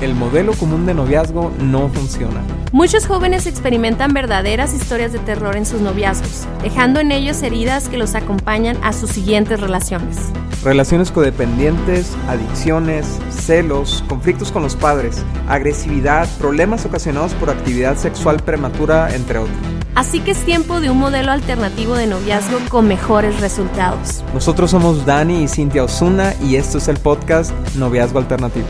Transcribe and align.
el 0.00 0.14
modelo 0.14 0.52
común 0.52 0.86
de 0.86 0.94
noviazgo 0.94 1.52
no 1.58 1.88
funciona. 1.88 2.42
Muchos 2.72 3.06
jóvenes 3.06 3.46
experimentan 3.46 4.12
verdaderas 4.12 4.74
historias 4.74 5.12
de 5.12 5.18
terror 5.18 5.56
en 5.56 5.66
sus 5.66 5.80
noviazgos, 5.80 6.46
dejando 6.62 7.00
en 7.00 7.12
ellos 7.12 7.42
heridas 7.42 7.88
que 7.88 7.96
los 7.96 8.14
acompañan 8.14 8.76
a 8.82 8.92
sus 8.92 9.10
siguientes 9.10 9.60
relaciones. 9.60 10.16
Relaciones 10.62 11.10
codependientes, 11.10 12.16
adicciones, 12.28 13.06
celos, 13.30 14.04
conflictos 14.08 14.50
con 14.50 14.62
los 14.62 14.74
padres, 14.74 15.24
agresividad, 15.48 16.28
problemas 16.38 16.84
ocasionados 16.84 17.34
por 17.34 17.50
actividad 17.50 17.96
sexual 17.96 18.42
prematura, 18.42 19.14
entre 19.14 19.38
otros. 19.38 19.56
Así 19.94 20.20
que 20.20 20.32
es 20.32 20.44
tiempo 20.44 20.80
de 20.80 20.90
un 20.90 20.98
modelo 20.98 21.32
alternativo 21.32 21.94
de 21.94 22.06
noviazgo 22.06 22.58
con 22.68 22.86
mejores 22.86 23.40
resultados. 23.40 24.22
Nosotros 24.34 24.70
somos 24.70 25.06
Dani 25.06 25.44
y 25.44 25.48
Cintia 25.48 25.84
Osuna 25.84 26.34
y 26.42 26.56
esto 26.56 26.76
es 26.76 26.88
el 26.88 26.98
podcast 26.98 27.52
Noviazgo 27.76 28.18
Alternativo. 28.18 28.66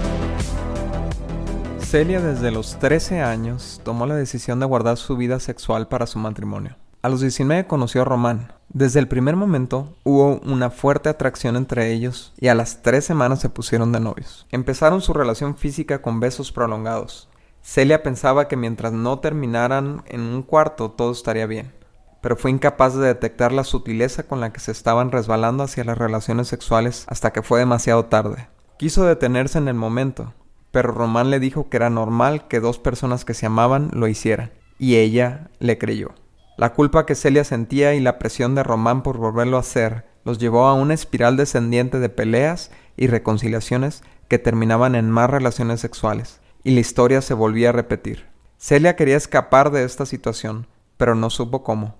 Celia 1.86 2.20
desde 2.20 2.50
los 2.50 2.80
13 2.80 3.22
años 3.22 3.80
tomó 3.84 4.06
la 4.06 4.16
decisión 4.16 4.58
de 4.58 4.66
guardar 4.66 4.96
su 4.96 5.16
vida 5.16 5.38
sexual 5.38 5.86
para 5.86 6.08
su 6.08 6.18
matrimonio. 6.18 6.74
A 7.00 7.08
los 7.08 7.20
19 7.20 7.68
conoció 7.68 8.02
a 8.02 8.04
Román. 8.04 8.52
Desde 8.68 8.98
el 8.98 9.06
primer 9.06 9.36
momento 9.36 9.94
hubo 10.02 10.40
una 10.40 10.70
fuerte 10.70 11.08
atracción 11.08 11.54
entre 11.54 11.92
ellos 11.92 12.32
y 12.40 12.48
a 12.48 12.56
las 12.56 12.82
tres 12.82 13.04
semanas 13.04 13.38
se 13.38 13.50
pusieron 13.50 13.92
de 13.92 14.00
novios. 14.00 14.48
Empezaron 14.50 15.00
su 15.00 15.12
relación 15.12 15.56
física 15.56 16.02
con 16.02 16.18
besos 16.18 16.50
prolongados. 16.50 17.28
Celia 17.62 18.02
pensaba 18.02 18.48
que 18.48 18.56
mientras 18.56 18.92
no 18.92 19.20
terminaran 19.20 20.02
en 20.06 20.22
un 20.22 20.42
cuarto 20.42 20.90
todo 20.90 21.12
estaría 21.12 21.46
bien, 21.46 21.72
pero 22.20 22.36
fue 22.36 22.50
incapaz 22.50 22.96
de 22.96 23.06
detectar 23.06 23.52
la 23.52 23.62
sutileza 23.62 24.24
con 24.24 24.40
la 24.40 24.52
que 24.52 24.58
se 24.58 24.72
estaban 24.72 25.12
resbalando 25.12 25.62
hacia 25.62 25.84
las 25.84 25.96
relaciones 25.96 26.48
sexuales 26.48 27.04
hasta 27.06 27.32
que 27.32 27.42
fue 27.42 27.60
demasiado 27.60 28.06
tarde. 28.06 28.48
Quiso 28.76 29.04
detenerse 29.04 29.58
en 29.58 29.68
el 29.68 29.74
momento, 29.74 30.34
pero 30.76 30.92
Román 30.92 31.30
le 31.30 31.40
dijo 31.40 31.70
que 31.70 31.78
era 31.78 31.88
normal 31.88 32.48
que 32.48 32.60
dos 32.60 32.78
personas 32.78 33.24
que 33.24 33.32
se 33.32 33.46
amaban 33.46 33.88
lo 33.94 34.08
hicieran, 34.08 34.50
y 34.78 34.96
ella 34.96 35.48
le 35.58 35.78
creyó. 35.78 36.10
La 36.58 36.74
culpa 36.74 37.06
que 37.06 37.14
Celia 37.14 37.44
sentía 37.44 37.94
y 37.94 38.00
la 38.00 38.18
presión 38.18 38.54
de 38.54 38.62
Román 38.62 39.02
por 39.02 39.16
volverlo 39.16 39.56
a 39.56 39.60
hacer 39.60 40.04
los 40.22 40.36
llevó 40.36 40.66
a 40.66 40.74
una 40.74 40.92
espiral 40.92 41.38
descendiente 41.38 41.98
de 41.98 42.10
peleas 42.10 42.72
y 42.94 43.06
reconciliaciones 43.06 44.02
que 44.28 44.38
terminaban 44.38 44.96
en 44.96 45.10
más 45.10 45.30
relaciones 45.30 45.80
sexuales 45.80 46.40
y 46.62 46.72
la 46.72 46.80
historia 46.80 47.22
se 47.22 47.32
volvía 47.32 47.70
a 47.70 47.72
repetir. 47.72 48.26
Celia 48.58 48.96
quería 48.96 49.16
escapar 49.16 49.70
de 49.70 49.82
esta 49.82 50.04
situación, 50.04 50.66
pero 50.98 51.14
no 51.14 51.30
supo 51.30 51.62
cómo. 51.62 51.94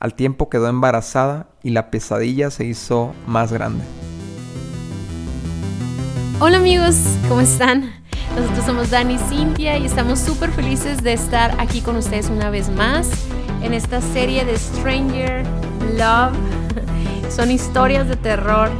Al 0.00 0.14
tiempo 0.14 0.48
quedó 0.48 0.66
embarazada 0.66 1.50
y 1.62 1.70
la 1.70 1.92
pesadilla 1.92 2.50
se 2.50 2.64
hizo 2.64 3.14
más 3.28 3.52
grande. 3.52 3.84
Hola 6.40 6.56
amigos, 6.56 6.96
¿cómo 7.28 7.40
están? 7.40 7.95
Nosotros 8.36 8.66
somos 8.66 8.90
Dani 8.90 9.14
y 9.14 9.18
Cintia 9.18 9.78
y 9.78 9.86
estamos 9.86 10.18
súper 10.18 10.50
felices 10.50 11.02
de 11.02 11.14
estar 11.14 11.58
aquí 11.58 11.80
con 11.80 11.96
ustedes 11.96 12.28
una 12.28 12.50
vez 12.50 12.68
más 12.68 13.08
en 13.62 13.72
esta 13.72 14.02
serie 14.02 14.44
de 14.44 14.58
Stranger 14.58 15.42
Love. 15.96 16.36
Son 17.34 17.50
historias 17.50 18.06
de 18.08 18.16
terror 18.16 18.70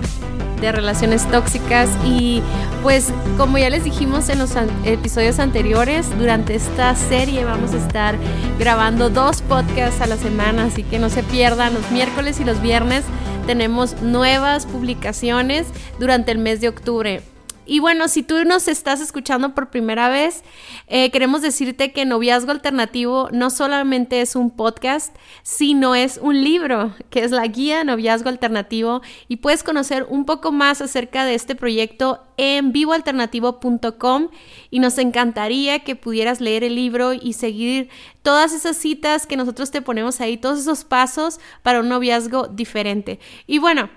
de 0.60 0.72
relaciones 0.72 1.26
tóxicas 1.30 1.88
y 2.04 2.42
pues 2.82 3.12
como 3.38 3.56
ya 3.56 3.70
les 3.70 3.84
dijimos 3.84 4.28
en 4.28 4.38
los 4.38 4.52
episodios 4.84 5.38
anteriores, 5.38 6.06
durante 6.18 6.54
esta 6.54 6.94
serie 6.94 7.44
vamos 7.44 7.72
a 7.72 7.78
estar 7.78 8.16
grabando 8.58 9.08
dos 9.08 9.40
podcasts 9.40 10.02
a 10.02 10.06
la 10.06 10.16
semana, 10.16 10.64
así 10.64 10.82
que 10.82 10.98
no 10.98 11.08
se 11.08 11.22
pierdan 11.22 11.72
los 11.72 11.90
miércoles 11.90 12.40
y 12.40 12.44
los 12.44 12.60
viernes 12.60 13.04
tenemos 13.46 14.02
nuevas 14.02 14.66
publicaciones 14.66 15.66
durante 15.98 16.30
el 16.32 16.38
mes 16.38 16.60
de 16.60 16.68
octubre. 16.68 17.22
Y 17.66 17.80
bueno, 17.80 18.06
si 18.06 18.22
tú 18.22 18.44
nos 18.44 18.68
estás 18.68 19.00
escuchando 19.00 19.54
por 19.54 19.70
primera 19.70 20.08
vez, 20.08 20.42
eh, 20.86 21.10
queremos 21.10 21.42
decirte 21.42 21.92
que 21.92 22.04
Noviazgo 22.04 22.52
Alternativo 22.52 23.28
no 23.32 23.50
solamente 23.50 24.20
es 24.20 24.36
un 24.36 24.50
podcast, 24.50 25.14
sino 25.42 25.96
es 25.96 26.18
un 26.22 26.42
libro, 26.44 26.94
que 27.10 27.24
es 27.24 27.32
la 27.32 27.46
guía 27.46 27.82
Noviazgo 27.82 28.28
Alternativo, 28.28 29.02
y 29.26 29.36
puedes 29.36 29.64
conocer 29.64 30.06
un 30.08 30.24
poco 30.24 30.52
más 30.52 30.80
acerca 30.80 31.24
de 31.24 31.34
este 31.34 31.56
proyecto 31.56 32.22
en 32.36 32.70
vivoalternativo.com 32.72 34.28
y 34.70 34.78
nos 34.78 34.98
encantaría 34.98 35.80
que 35.80 35.96
pudieras 35.96 36.40
leer 36.40 36.62
el 36.62 36.76
libro 36.76 37.12
y 37.14 37.32
seguir 37.32 37.88
todas 38.22 38.52
esas 38.52 38.76
citas 38.76 39.26
que 39.26 39.36
nosotros 39.36 39.70
te 39.70 39.82
ponemos 39.82 40.20
ahí, 40.20 40.36
todos 40.36 40.60
esos 40.60 40.84
pasos 40.84 41.40
para 41.62 41.80
un 41.80 41.88
noviazgo 41.88 42.46
diferente. 42.48 43.18
Y 43.46 43.58
bueno, 43.58 43.88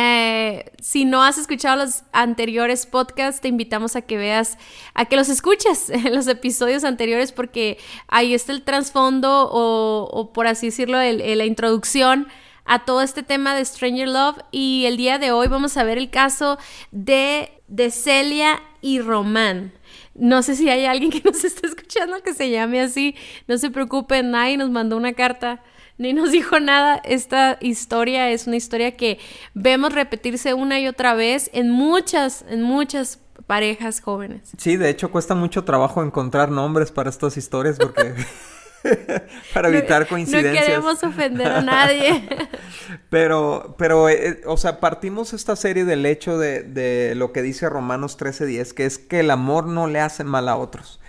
eh, 0.00 0.70
si 0.80 1.04
no 1.04 1.24
has 1.24 1.38
escuchado 1.38 1.76
los 1.84 2.04
anteriores 2.12 2.86
podcasts, 2.86 3.40
te 3.40 3.48
invitamos 3.48 3.96
a 3.96 4.02
que 4.02 4.16
veas, 4.16 4.56
a 4.94 5.06
que 5.06 5.16
los 5.16 5.28
escuches 5.28 5.90
en 5.90 6.14
los 6.14 6.28
episodios 6.28 6.84
anteriores 6.84 7.32
porque 7.32 7.78
ahí 8.06 8.32
está 8.32 8.52
el 8.52 8.62
trasfondo 8.62 9.48
o, 9.50 10.32
por 10.32 10.46
así 10.46 10.66
decirlo, 10.66 10.98
la 10.98 11.44
introducción 11.44 12.28
a 12.64 12.84
todo 12.84 13.02
este 13.02 13.24
tema 13.24 13.56
de 13.56 13.64
Stranger 13.64 14.08
Love. 14.08 14.36
Y 14.52 14.84
el 14.86 14.96
día 14.96 15.18
de 15.18 15.32
hoy 15.32 15.48
vamos 15.48 15.76
a 15.76 15.82
ver 15.82 15.98
el 15.98 16.10
caso 16.10 16.58
de, 16.92 17.50
de 17.66 17.90
Celia 17.90 18.62
y 18.80 19.00
Román. 19.00 19.72
No 20.14 20.42
sé 20.42 20.54
si 20.54 20.68
hay 20.68 20.84
alguien 20.84 21.10
que 21.10 21.22
nos 21.24 21.42
está 21.42 21.66
escuchando 21.66 22.22
que 22.22 22.34
se 22.34 22.50
llame 22.50 22.80
así, 22.80 23.16
no 23.48 23.58
se 23.58 23.70
preocupen, 23.70 24.30
nadie 24.30 24.58
nos 24.58 24.70
mandó 24.70 24.96
una 24.96 25.14
carta 25.14 25.60
ni 25.98 26.12
nos 26.12 26.32
dijo 26.32 26.60
nada. 26.60 26.96
Esta 27.04 27.58
historia 27.60 28.30
es 28.30 28.46
una 28.46 28.56
historia 28.56 28.96
que 28.96 29.18
vemos 29.54 29.92
repetirse 29.92 30.54
una 30.54 30.80
y 30.80 30.88
otra 30.88 31.14
vez 31.14 31.50
en 31.52 31.70
muchas, 31.70 32.44
en 32.48 32.62
muchas 32.62 33.20
parejas 33.46 34.00
jóvenes. 34.00 34.52
Sí, 34.56 34.76
de 34.76 34.88
hecho 34.90 35.10
cuesta 35.10 35.34
mucho 35.34 35.64
trabajo 35.64 36.02
encontrar 36.02 36.50
nombres 36.50 36.92
para 36.92 37.10
estas 37.10 37.36
historias 37.36 37.76
porque... 37.78 38.14
para 39.54 39.68
evitar 39.68 40.06
coincidencias. 40.06 40.54
No 40.54 40.60
queremos 40.60 41.02
ofender 41.02 41.48
a 41.48 41.62
nadie. 41.62 42.28
pero, 43.10 43.74
pero, 43.76 44.08
eh, 44.08 44.40
o 44.46 44.56
sea, 44.56 44.78
partimos 44.78 45.32
esta 45.32 45.56
serie 45.56 45.84
del 45.84 46.06
hecho 46.06 46.38
de, 46.38 46.62
de 46.62 47.14
lo 47.16 47.32
que 47.32 47.42
dice 47.42 47.68
Romanos 47.68 48.16
13:10, 48.16 48.74
que 48.74 48.86
es 48.86 48.98
que 48.98 49.20
el 49.20 49.30
amor 49.32 49.66
no 49.66 49.88
le 49.88 49.98
hace 50.00 50.22
mal 50.22 50.48
a 50.48 50.56
otros. 50.56 51.00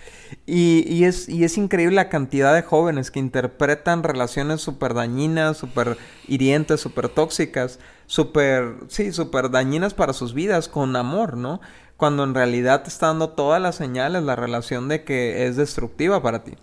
Y, 0.45 1.03
es, 1.03 1.27
y 1.29 1.43
es 1.43 1.57
increíble 1.57 1.95
la 1.95 2.09
cantidad 2.09 2.53
de 2.53 2.61
jóvenes 2.61 3.11
que 3.11 3.19
interpretan 3.19 4.03
relaciones 4.03 4.61
súper 4.61 4.93
dañinas, 4.93 5.57
súper 5.57 5.97
hirientes, 6.27 6.81
súper 6.81 7.09
tóxicas, 7.09 7.79
súper, 8.05 8.75
sí, 8.87 9.11
súper 9.11 9.49
dañinas 9.49 9.93
para 9.93 10.13
sus 10.13 10.33
vidas 10.33 10.67
con 10.67 10.95
amor, 10.95 11.37
¿no? 11.37 11.61
Cuando 11.97 12.23
en 12.23 12.33
realidad 12.33 12.83
te 12.83 12.89
está 12.89 13.07
dando 13.07 13.29
todas 13.29 13.61
las 13.61 13.75
señales 13.75 14.23
la 14.23 14.35
relación 14.35 14.87
de 14.87 15.03
que 15.03 15.47
es 15.47 15.55
destructiva 15.55 16.21
para 16.21 16.43
ti. 16.43 16.53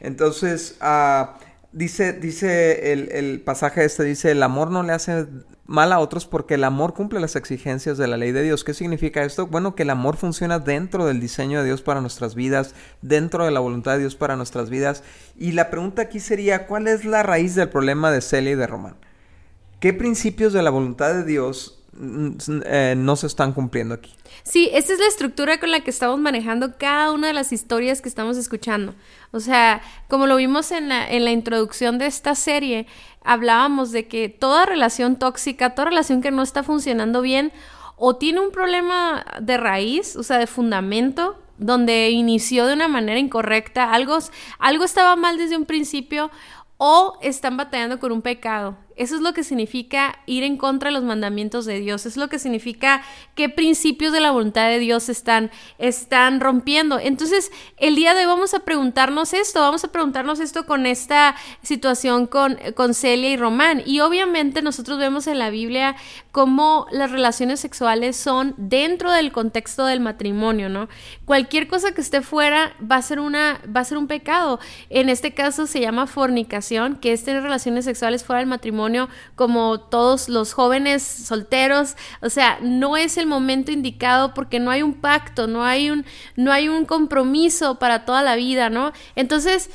Entonces, 0.00 0.78
uh, 0.80 1.26
dice, 1.72 2.12
dice 2.14 2.92
el, 2.92 3.10
el 3.12 3.40
pasaje 3.40 3.84
este, 3.84 4.04
dice, 4.04 4.30
el 4.30 4.42
amor 4.42 4.70
no 4.70 4.82
le 4.82 4.92
hace 4.92 5.26
mal 5.70 5.92
a 5.92 6.00
otros 6.00 6.26
porque 6.26 6.54
el 6.54 6.64
amor 6.64 6.94
cumple 6.94 7.20
las 7.20 7.36
exigencias 7.36 7.96
de 7.96 8.08
la 8.08 8.16
ley 8.16 8.32
de 8.32 8.42
Dios. 8.42 8.64
¿Qué 8.64 8.74
significa 8.74 9.22
esto? 9.22 9.46
Bueno, 9.46 9.76
que 9.76 9.84
el 9.84 9.90
amor 9.90 10.16
funciona 10.16 10.58
dentro 10.58 11.06
del 11.06 11.20
diseño 11.20 11.60
de 11.60 11.66
Dios 11.66 11.80
para 11.80 12.00
nuestras 12.00 12.34
vidas, 12.34 12.74
dentro 13.02 13.44
de 13.44 13.52
la 13.52 13.60
voluntad 13.60 13.92
de 13.92 14.00
Dios 14.00 14.16
para 14.16 14.34
nuestras 14.34 14.68
vidas. 14.68 15.04
Y 15.38 15.52
la 15.52 15.70
pregunta 15.70 16.02
aquí 16.02 16.18
sería, 16.18 16.66
¿cuál 16.66 16.88
es 16.88 17.04
la 17.04 17.22
raíz 17.22 17.54
del 17.54 17.68
problema 17.68 18.10
de 18.10 18.20
Celia 18.20 18.50
y 18.50 18.56
de 18.56 18.66
Román? 18.66 18.96
¿Qué 19.78 19.92
principios 19.92 20.52
de 20.52 20.62
la 20.62 20.70
voluntad 20.70 21.14
de 21.14 21.24
Dios 21.24 21.79
eh, 21.96 22.94
no 22.96 23.16
se 23.16 23.26
están 23.26 23.52
cumpliendo 23.52 23.94
aquí. 23.94 24.14
Sí, 24.42 24.70
esta 24.72 24.92
es 24.92 24.98
la 24.98 25.06
estructura 25.06 25.58
con 25.58 25.70
la 25.70 25.80
que 25.80 25.90
estamos 25.90 26.18
manejando 26.18 26.78
cada 26.78 27.12
una 27.12 27.26
de 27.26 27.32
las 27.32 27.52
historias 27.52 28.00
que 28.00 28.08
estamos 28.08 28.36
escuchando. 28.36 28.94
O 29.32 29.40
sea, 29.40 29.82
como 30.08 30.26
lo 30.26 30.36
vimos 30.36 30.70
en 30.72 30.88
la, 30.88 31.08
en 31.08 31.24
la 31.24 31.30
introducción 31.30 31.98
de 31.98 32.06
esta 32.06 32.34
serie, 32.34 32.86
hablábamos 33.22 33.92
de 33.92 34.08
que 34.08 34.28
toda 34.28 34.66
relación 34.66 35.16
tóxica, 35.16 35.74
toda 35.74 35.90
relación 35.90 36.22
que 36.22 36.30
no 36.30 36.42
está 36.42 36.62
funcionando 36.62 37.20
bien, 37.22 37.52
o 37.96 38.16
tiene 38.16 38.40
un 38.40 38.50
problema 38.50 39.24
de 39.40 39.58
raíz, 39.58 40.16
o 40.16 40.22
sea, 40.22 40.38
de 40.38 40.46
fundamento, 40.46 41.38
donde 41.58 42.08
inició 42.08 42.66
de 42.66 42.72
una 42.72 42.88
manera 42.88 43.18
incorrecta, 43.18 43.92
algo, 43.92 44.16
algo 44.58 44.84
estaba 44.84 45.16
mal 45.16 45.36
desde 45.36 45.56
un 45.56 45.66
principio, 45.66 46.30
o 46.78 47.18
están 47.20 47.58
batallando 47.58 48.00
con 48.00 48.10
un 48.10 48.22
pecado. 48.22 48.78
Eso 49.00 49.14
es 49.16 49.22
lo 49.22 49.32
que 49.32 49.44
significa 49.44 50.18
ir 50.26 50.44
en 50.44 50.58
contra 50.58 50.90
de 50.90 50.92
los 50.92 51.02
mandamientos 51.02 51.64
de 51.64 51.80
Dios. 51.80 52.04
Es 52.04 52.18
lo 52.18 52.28
que 52.28 52.38
significa 52.38 53.00
qué 53.34 53.48
principios 53.48 54.12
de 54.12 54.20
la 54.20 54.30
voluntad 54.30 54.68
de 54.68 54.78
Dios 54.78 55.08
están, 55.08 55.50
están 55.78 56.38
rompiendo. 56.38 56.98
Entonces, 56.98 57.50
el 57.78 57.96
día 57.96 58.12
de 58.12 58.20
hoy 58.20 58.26
vamos 58.26 58.52
a 58.52 58.58
preguntarnos 58.58 59.32
esto. 59.32 59.60
Vamos 59.60 59.84
a 59.84 59.88
preguntarnos 59.88 60.38
esto 60.38 60.66
con 60.66 60.84
esta 60.84 61.34
situación 61.62 62.26
con, 62.26 62.58
con 62.74 62.92
Celia 62.92 63.30
y 63.30 63.38
Román. 63.38 63.82
Y 63.86 64.00
obviamente 64.00 64.60
nosotros 64.60 64.98
vemos 64.98 65.26
en 65.28 65.38
la 65.38 65.48
Biblia 65.48 65.96
cómo 66.30 66.86
las 66.92 67.10
relaciones 67.10 67.58
sexuales 67.58 68.18
son 68.18 68.52
dentro 68.58 69.12
del 69.12 69.32
contexto 69.32 69.86
del 69.86 70.00
matrimonio, 70.00 70.68
¿no? 70.68 70.90
Cualquier 71.24 71.68
cosa 71.68 71.92
que 71.92 72.02
esté 72.02 72.20
fuera 72.20 72.76
va 72.78 72.96
a 72.96 73.02
ser, 73.02 73.18
una, 73.18 73.62
va 73.74 73.80
a 73.80 73.84
ser 73.84 73.96
un 73.96 74.08
pecado. 74.08 74.60
En 74.90 75.08
este 75.08 75.32
caso 75.32 75.66
se 75.66 75.80
llama 75.80 76.06
fornicación, 76.06 76.96
que 76.96 77.14
es 77.14 77.24
tener 77.24 77.42
relaciones 77.42 77.86
sexuales 77.86 78.24
fuera 78.24 78.40
del 78.40 78.48
matrimonio 78.48 78.89
como 79.34 79.80
todos 79.80 80.28
los 80.28 80.52
jóvenes 80.52 81.02
solteros, 81.02 81.96
o 82.20 82.30
sea, 82.30 82.58
no 82.62 82.96
es 82.96 83.16
el 83.16 83.26
momento 83.26 83.72
indicado 83.72 84.34
porque 84.34 84.60
no 84.60 84.70
hay 84.70 84.82
un 84.82 84.94
pacto, 84.94 85.46
no 85.46 85.64
hay 85.64 85.90
un, 85.90 86.04
no 86.36 86.52
hay 86.52 86.68
un 86.68 86.84
compromiso 86.84 87.78
para 87.78 88.04
toda 88.04 88.22
la 88.22 88.36
vida, 88.36 88.70
¿no? 88.70 88.92
Entonces, 89.16 89.70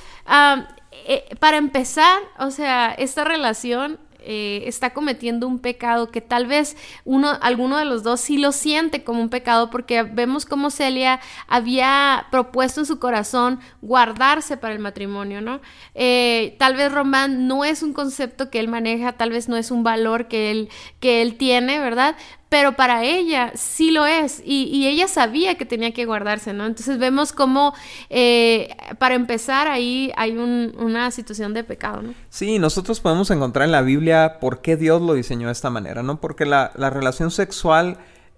eh, 1.07 1.35
para 1.39 1.57
empezar, 1.57 2.19
o 2.39 2.51
sea, 2.51 2.93
esta 2.97 3.23
relación 3.23 3.99
eh, 4.25 4.63
está 4.67 4.91
cometiendo 4.91 5.47
un 5.47 5.59
pecado 5.59 6.09
que 6.09 6.21
tal 6.21 6.47
vez 6.47 6.75
uno, 7.03 7.37
alguno 7.41 7.77
de 7.77 7.85
los 7.85 8.03
dos 8.03 8.19
sí 8.19 8.37
lo 8.37 8.51
siente 8.51 9.03
como 9.03 9.21
un 9.21 9.29
pecado 9.29 9.69
porque 9.69 10.03
vemos 10.03 10.45
como 10.45 10.71
Celia 10.71 11.19
había 11.47 12.27
propuesto 12.31 12.81
en 12.81 12.85
su 12.85 12.99
corazón 12.99 13.59
guardarse 13.81 14.57
para 14.57 14.73
el 14.73 14.79
matrimonio, 14.79 15.41
¿no? 15.41 15.61
Eh, 15.93 16.55
tal 16.59 16.75
vez 16.75 16.91
Román 16.91 17.47
no 17.47 17.63
es 17.63 17.83
un 17.83 17.93
concepto 17.93 18.49
que 18.49 18.59
él 18.59 18.67
maneja, 18.67 19.13
tal 19.13 19.29
vez 19.29 19.47
no 19.47 19.57
es 19.57 19.71
un 19.71 19.83
valor 19.83 20.27
que 20.27 20.51
él, 20.51 20.69
que 20.99 21.21
él 21.21 21.37
tiene, 21.37 21.79
¿verdad? 21.79 22.15
Pero 22.55 22.71
para 22.71 23.03
ella 23.03 23.51
sí 23.53 23.91
lo 23.91 24.05
es 24.05 24.41
y, 24.45 24.87
ella 24.87 25.09
sabía 25.09 25.55
que 25.55 25.65
tenía 25.65 25.91
que 25.91 26.05
guardarse, 26.05 26.53
¿no? 26.53 26.65
Entonces 26.65 26.97
vemos 26.99 27.33
cómo, 27.33 27.73
eh, 28.09 28.73
para 28.97 29.15
empezar, 29.15 29.67
ahí 29.67 30.13
hay 30.15 30.37
una 30.37 31.11
situación 31.11 31.53
de 31.53 31.65
pecado, 31.65 32.01
¿no? 32.01 32.13
Sí, 32.29 32.57
nosotros 32.57 33.01
podemos 33.01 33.29
encontrar 33.29 33.65
en 33.65 33.73
la 33.73 33.81
Biblia 33.81 34.37
por 34.39 34.61
qué 34.61 34.77
Dios 34.77 35.01
lo 35.01 35.15
diseñó 35.15 35.47
de 35.47 35.51
esta 35.51 35.69
manera, 35.69 36.01
¿no? 36.01 36.21
Porque 36.21 36.45
la, 36.45 36.71
la 36.75 36.89
relación 36.89 37.29
sexual 37.29 37.97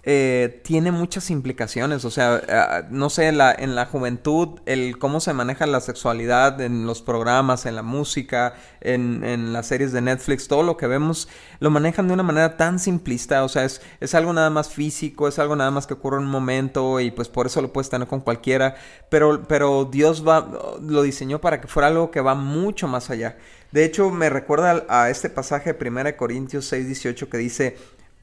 eh, 0.09 0.61
tiene 0.63 0.93
muchas 0.93 1.29
implicaciones. 1.29 2.05
O 2.05 2.11
sea, 2.11 2.41
eh, 2.47 2.87
no 2.91 3.09
sé, 3.09 3.27
en 3.27 3.37
la, 3.37 3.51
en 3.51 3.75
la 3.75 3.87
juventud, 3.87 4.61
el 4.65 4.97
cómo 4.99 5.19
se 5.19 5.33
maneja 5.33 5.67
la 5.67 5.81
sexualidad 5.81 6.61
en 6.61 6.87
los 6.87 7.01
programas, 7.01 7.65
en 7.65 7.75
la 7.75 7.81
música, 7.81 8.53
en, 8.79 9.25
en, 9.25 9.51
las 9.51 9.67
series 9.67 9.91
de 9.91 9.99
Netflix, 9.99 10.47
todo 10.47 10.63
lo 10.63 10.77
que 10.77 10.87
vemos, 10.87 11.27
lo 11.59 11.71
manejan 11.71 12.07
de 12.07 12.13
una 12.13 12.23
manera 12.23 12.55
tan 12.55 12.79
simplista. 12.79 13.43
O 13.43 13.49
sea, 13.49 13.65
es, 13.65 13.81
es 13.99 14.15
algo 14.15 14.31
nada 14.31 14.49
más 14.49 14.69
físico, 14.69 15.27
es 15.27 15.39
algo 15.39 15.57
nada 15.57 15.71
más 15.71 15.87
que 15.87 15.95
ocurre 15.95 16.19
en 16.19 16.23
un 16.23 16.31
momento 16.31 17.01
y 17.01 17.11
pues 17.11 17.27
por 17.27 17.45
eso 17.45 17.61
lo 17.61 17.73
puedes 17.73 17.89
tener 17.89 18.07
con 18.07 18.21
cualquiera. 18.21 18.75
Pero, 19.09 19.43
pero 19.43 19.83
Dios 19.91 20.25
va, 20.25 20.79
lo 20.81 21.01
diseñó 21.01 21.41
para 21.41 21.59
que 21.59 21.67
fuera 21.67 21.89
algo 21.89 22.11
que 22.11 22.21
va 22.21 22.33
mucho 22.33 22.87
más 22.87 23.09
allá. 23.09 23.35
De 23.73 23.83
hecho, 23.83 24.09
me 24.09 24.29
recuerda 24.29 24.85
a 24.87 25.09
este 25.09 25.29
pasaje 25.29 25.73
de 25.73 25.89
1 25.89 26.15
Corintios 26.15 26.65
6, 26.67 26.87
18 26.87 27.29
que 27.29 27.37
dice, 27.37 27.77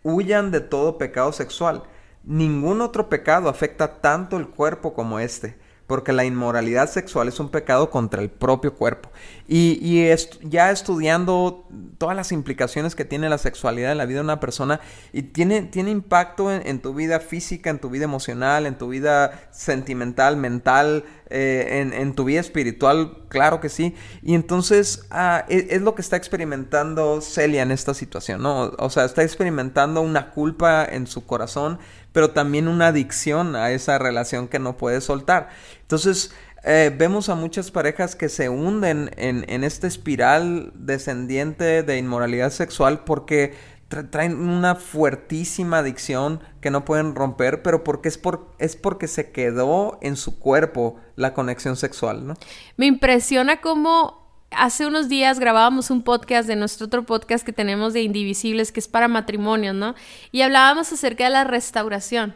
huyan 0.04 0.52
de 0.52 0.60
todo 0.60 0.98
pecado 0.98 1.32
sexual. 1.32 1.82
Ningún 2.22 2.80
otro 2.80 3.08
pecado 3.08 3.48
afecta 3.48 4.00
tanto 4.00 4.36
el 4.36 4.48
cuerpo 4.48 4.94
como 4.94 5.18
este 5.18 5.58
porque 5.86 6.12
la 6.12 6.24
inmoralidad 6.24 6.88
sexual 6.88 7.28
es 7.28 7.38
un 7.40 7.50
pecado 7.50 7.90
contra 7.90 8.22
el 8.22 8.30
propio 8.30 8.74
cuerpo. 8.74 9.10
Y, 9.46 10.08
ya 10.42 10.70
estudiando 10.70 11.68
todas 11.98 12.16
las 12.16 12.32
implicaciones 12.32 12.94
que 12.94 13.04
tiene 13.04 13.28
la 13.28 13.36
sexualidad 13.36 13.92
en 13.92 13.98
la 13.98 14.06
vida 14.06 14.18
de 14.18 14.24
una 14.24 14.40
persona, 14.40 14.80
y 15.12 15.22
tiene, 15.22 15.62
tiene 15.62 15.90
impacto 15.90 16.50
en, 16.50 16.80
tu 16.80 16.94
vida 16.94 17.20
física, 17.20 17.68
en 17.68 17.78
tu 17.78 17.90
vida 17.90 18.04
emocional, 18.04 18.64
en 18.64 18.78
tu 18.78 18.88
vida 18.88 19.48
sentimental, 19.50 20.38
mental, 20.38 21.04
eh, 21.28 21.90
en, 21.92 22.14
tu 22.14 22.24
vida 22.24 22.40
espiritual, 22.40 23.18
claro 23.28 23.60
que 23.60 23.68
sí. 23.68 23.94
Y 24.22 24.34
entonces 24.34 25.06
ah, 25.10 25.44
es, 25.48 25.66
es, 25.68 25.82
lo 25.82 25.94
que 25.94 26.02
está 26.02 26.16
experimentando 26.16 27.20
Celia 27.20 27.62
en 27.62 27.70
esta 27.70 27.92
situación, 27.92 28.42
¿no? 28.42 28.72
O 28.78 28.88
sea, 28.88 29.04
está 29.04 29.22
experimentando 29.22 30.00
una 30.00 30.30
culpa 30.30 30.84
en 30.84 31.06
su 31.06 31.26
corazón 31.26 31.78
pero 32.14 32.30
también 32.30 32.68
una 32.68 32.86
adicción 32.86 33.56
a 33.56 33.72
esa 33.72 33.98
relación 33.98 34.46
que 34.46 34.60
no 34.60 34.76
puede 34.76 35.00
soltar. 35.00 35.48
Entonces, 35.82 36.32
eh, 36.62 36.94
vemos 36.96 37.28
a 37.28 37.34
muchas 37.34 37.72
parejas 37.72 38.14
que 38.14 38.28
se 38.28 38.48
hunden 38.48 39.10
en, 39.16 39.44
en 39.48 39.64
esta 39.64 39.88
espiral 39.88 40.72
descendiente 40.76 41.82
de 41.82 41.98
inmoralidad 41.98 42.50
sexual 42.50 43.04
porque 43.04 43.52
traen 43.88 44.48
una 44.48 44.76
fuertísima 44.76 45.78
adicción 45.78 46.40
que 46.60 46.70
no 46.70 46.84
pueden 46.84 47.16
romper, 47.16 47.62
pero 47.62 47.84
porque 47.84 48.08
es, 48.08 48.16
por, 48.16 48.48
es 48.58 48.76
porque 48.76 49.08
se 49.08 49.32
quedó 49.32 49.98
en 50.00 50.16
su 50.16 50.38
cuerpo 50.38 50.96
la 51.16 51.34
conexión 51.34 51.76
sexual, 51.76 52.26
¿no? 52.26 52.34
Me 52.76 52.86
impresiona 52.86 53.60
cómo 53.60 54.23
hace 54.56 54.86
unos 54.86 55.08
días 55.08 55.38
grabábamos 55.38 55.90
un 55.90 56.02
podcast 56.02 56.48
de 56.48 56.56
nuestro 56.56 56.86
otro 56.86 57.04
podcast 57.04 57.44
que 57.44 57.52
tenemos 57.52 57.92
de 57.92 58.02
Indivisibles, 58.02 58.72
que 58.72 58.80
es 58.80 58.88
para 58.88 59.08
matrimonios, 59.08 59.74
¿no? 59.74 59.94
Y 60.32 60.42
hablábamos 60.42 60.92
acerca 60.92 61.24
de 61.24 61.30
la 61.30 61.44
restauración. 61.44 62.34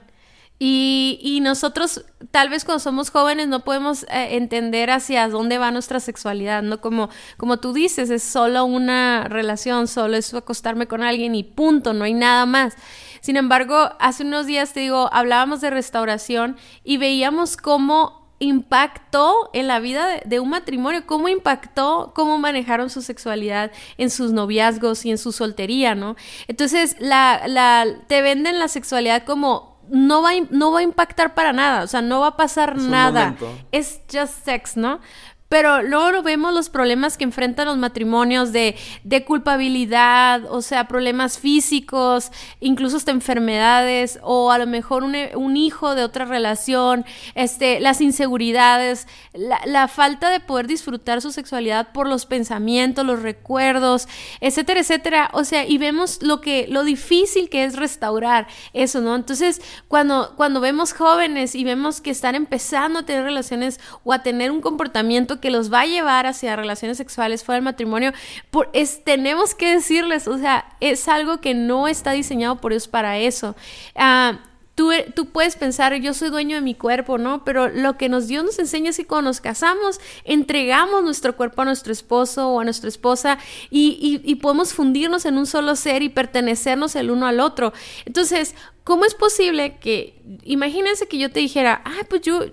Y, 0.61 1.38
nosotros, 1.43 2.05
tal 2.32 2.49
vez 2.49 2.65
cuando 2.65 2.81
somos 2.81 3.11
jóvenes, 3.11 3.47
no 3.47 3.62
podemos 3.62 4.03
eh, 4.05 4.37
entender 4.37 4.91
hacia 4.91 5.29
dónde 5.29 5.56
va 5.56 5.70
nuestra 5.70 6.00
sexualidad, 6.00 6.62
¿no? 6.65 6.81
Como, 6.81 7.11
como 7.37 7.59
tú 7.59 7.73
dices, 7.73 8.11
es 8.11 8.25
solo 8.25 8.64
una 8.64 9.29
relación, 9.29 9.87
solo 9.87 10.17
es 10.17 10.35
acostarme 10.35 10.88
con 10.88 11.05
alguien 11.05 11.37
y 11.37 11.44
punto, 11.44 11.93
no 11.93 12.05
hay 12.05 12.14
nada 12.14 12.44
más. 12.44 12.75
Sin 13.21 13.37
embargo, 13.37 13.91
hace 14.00 14.25
unos 14.25 14.47
días, 14.47 14.73
te 14.73 14.81
digo, 14.81 15.09
hablábamos 15.12 15.61
de 15.61 15.71
restauración 15.71 16.56
y 16.82 16.97
veíamos 16.97 17.56
cómo 17.56 18.27
impactó 18.38 19.50
en 19.52 19.67
la 19.67 19.81
vida 19.81 20.20
de, 20.25 20.40
un 20.40 20.50
matrimonio, 20.50 21.05
cómo 21.06 21.29
impactó 21.29 22.12
cómo 22.14 22.38
manejaron 22.38 22.90
su 22.90 23.02
sexualidad 23.02 23.73
en 23.96 24.11
sus 24.11 24.32
noviazgos 24.32 25.05
y 25.05 25.11
en 25.11 25.19
su 25.19 25.32
soltería, 25.32 25.94
¿no? 25.94 26.17
Entonces, 26.46 26.96
la, 27.00 27.43
la, 27.46 27.87
te 28.06 28.23
venden 28.23 28.58
la 28.58 28.69
sexualidad 28.69 29.25
como 29.25 29.79
no 29.90 30.23
va, 30.23 30.31
no 30.50 30.73
va 30.73 30.81
a 30.81 30.82
impactar 30.82 31.35
para 31.35 31.52
nada, 31.52 31.82
o 31.82 31.87
sea, 31.87 32.02
no 32.02 32.20
va 32.20 32.29
a 32.29 32.37
pasar 32.37 32.76
nada. 32.76 33.37
Es 33.73 34.00
just 34.12 34.44
sex, 34.44 34.76
¿no? 34.76 35.00
Pero 35.49 35.83
luego 35.83 36.23
vemos 36.23 36.53
los 36.53 36.69
problemas 36.69 37.17
que 37.17 37.25
enfrentan 37.25 37.67
los 37.67 37.79
matrimonios 37.79 38.53
de, 38.53 38.77
de, 39.03 39.25
culpabilidad, 39.25 40.45
o 40.50 40.61
sea, 40.61 40.89
problemas 40.89 41.39
físicos, 41.39 42.31
incluso 42.61 42.99
hasta 42.99 43.12
enfermedades, 43.12 44.19
o 44.23 44.53
a 44.53 44.59
lo 44.59 44.67
mejor 44.67 45.05
un, 45.05 45.17
un 45.35 45.56
hijo 45.56 45.95
de 45.95 46.05
otra 46.05 46.27
relación, 46.27 47.06
este, 47.35 47.81
las 47.81 48.03
inseguridades, 48.03 49.06
la, 49.33 49.59
la, 49.65 49.89
falta 49.89 50.29
de 50.29 50.41
poder 50.41 50.67
disfrutar 50.67 51.23
su 51.23 51.33
sexualidad 51.33 51.93
por 51.93 52.09
los 52.09 52.27
pensamientos, 52.27 53.06
los 53.06 53.23
recuerdos, 53.23 54.06
etcétera, 54.41 54.81
etcétera. 54.81 55.31
O 55.33 55.45
sea, 55.45 55.67
y 55.67 55.79
vemos 55.79 56.23
lo 56.23 56.43
que, 56.43 56.67
lo 56.69 56.85
difícil 56.85 57.49
que 57.49 57.65
es 57.65 57.75
restaurar 57.75 58.49
eso, 58.75 59.00
¿no? 59.00 59.17
Entonces, 59.17 59.62
cuando, 59.89 60.35
cuando 60.37 60.61
vemos 60.61 60.93
jóvenes 60.93 61.55
y 61.55 61.65
vemos 61.65 62.03
que 62.03 62.11
están 62.11 62.35
empezando 62.35 62.99
a 62.99 63.06
tener 63.06 63.25
relaciones 63.25 63.81
o 64.05 64.12
a 64.12 64.23
tener 64.23 64.50
un 64.50 64.61
comportamiento 64.61 65.38
que 65.40 65.50
los 65.50 65.73
va 65.73 65.81
a 65.81 65.87
llevar 65.87 66.26
hacia 66.26 66.56
relaciones 66.56 66.96
sexuales 66.96 67.44
fuera 67.44 67.56
del 67.56 67.64
matrimonio, 67.64 68.12
por, 68.50 68.70
tenemos 69.05 69.54
que 69.54 69.75
decirles, 69.75 70.28
o 70.28 70.38
sea, 70.38 70.76
es 70.80 71.09
algo 71.09 71.40
que 71.40 71.54
no 71.54 71.88
está 71.88 72.12
diseñado 72.12 72.57
por 72.57 72.73
Dios 72.73 72.88
para 72.88 73.18
eso. 73.18 73.57
Ah, 73.95 74.40
Tú, 74.78 74.92
tú, 75.12 75.26
puedes 75.26 75.57
pensar, 75.57 75.92
yo 75.97 76.14
soy 76.14 76.30
dueño 76.30 76.54
de 76.54 76.62
mi 76.62 76.76
cuerpo, 76.76 77.18
¿no? 77.18 77.42
Pero 77.42 77.68
lo 77.68 77.97
que 77.97 78.09
nos 78.09 78.28
Dios 78.28 78.45
nos 78.45 78.61
enseña 78.61 78.90
es 78.90 78.97
que 78.97 79.09
cuando 79.09 79.30
nos 79.30 79.40
casamos, 79.40 79.99
entregamos 80.23 81.02
nuestro 81.02 81.37
cuerpo 81.37 81.62
a 81.62 81.64
nuestro 81.64 81.92
esposo 81.92 82.49
o 82.50 82.61
a 82.61 82.64
nuestra 82.64 82.88
esposa 82.88 83.38
y, 83.71 84.23
y, 84.25 84.35
podemos 84.37 84.75
fundirnos 84.75 85.25
en 85.25 85.37
un 85.37 85.47
solo 85.47 85.75
ser 85.75 86.04
y 86.04 86.11
pertenecernos 86.11 86.95
el 86.95 87.11
uno 87.11 87.26
al 87.26 87.40
otro. 87.40 87.73
Entonces, 88.07 88.54
¿cómo 88.85 89.04
es 89.04 89.16
posible 89.16 89.78
que, 89.78 90.23
imagínense 90.45 91.09
que 91.09 91.18
yo 91.18 91.33
te 91.33 91.40
dijera, 91.40 91.83
ah, 91.85 92.07
pues 92.09 92.23
yo, 92.23 92.45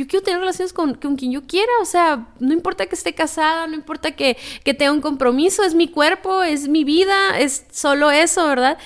yo 0.00 0.06
quiero 0.06 0.24
tener 0.24 0.40
relaciones 0.40 0.72
con, 0.72 0.94
quien 0.94 1.30
yo 1.30 1.42
quiera, 1.42 1.70
o 1.82 1.84
sea, 1.84 2.26
no 2.38 2.54
importa 2.54 2.86
que 2.86 2.94
esté 2.94 3.12
casada, 3.12 3.66
no 3.66 3.74
importa 3.74 4.12
que, 4.12 4.38
tenga 4.64 4.92
un 4.92 5.02
compromiso, 5.02 5.62
es 5.62 5.74
mi 5.74 5.88
cuerpo, 5.88 6.42
es 6.42 6.68
mi 6.68 6.84
vida, 6.84 7.38
es 7.38 7.66
solo 7.70 8.10
eso, 8.10 8.46
¿verdad? 8.48 8.78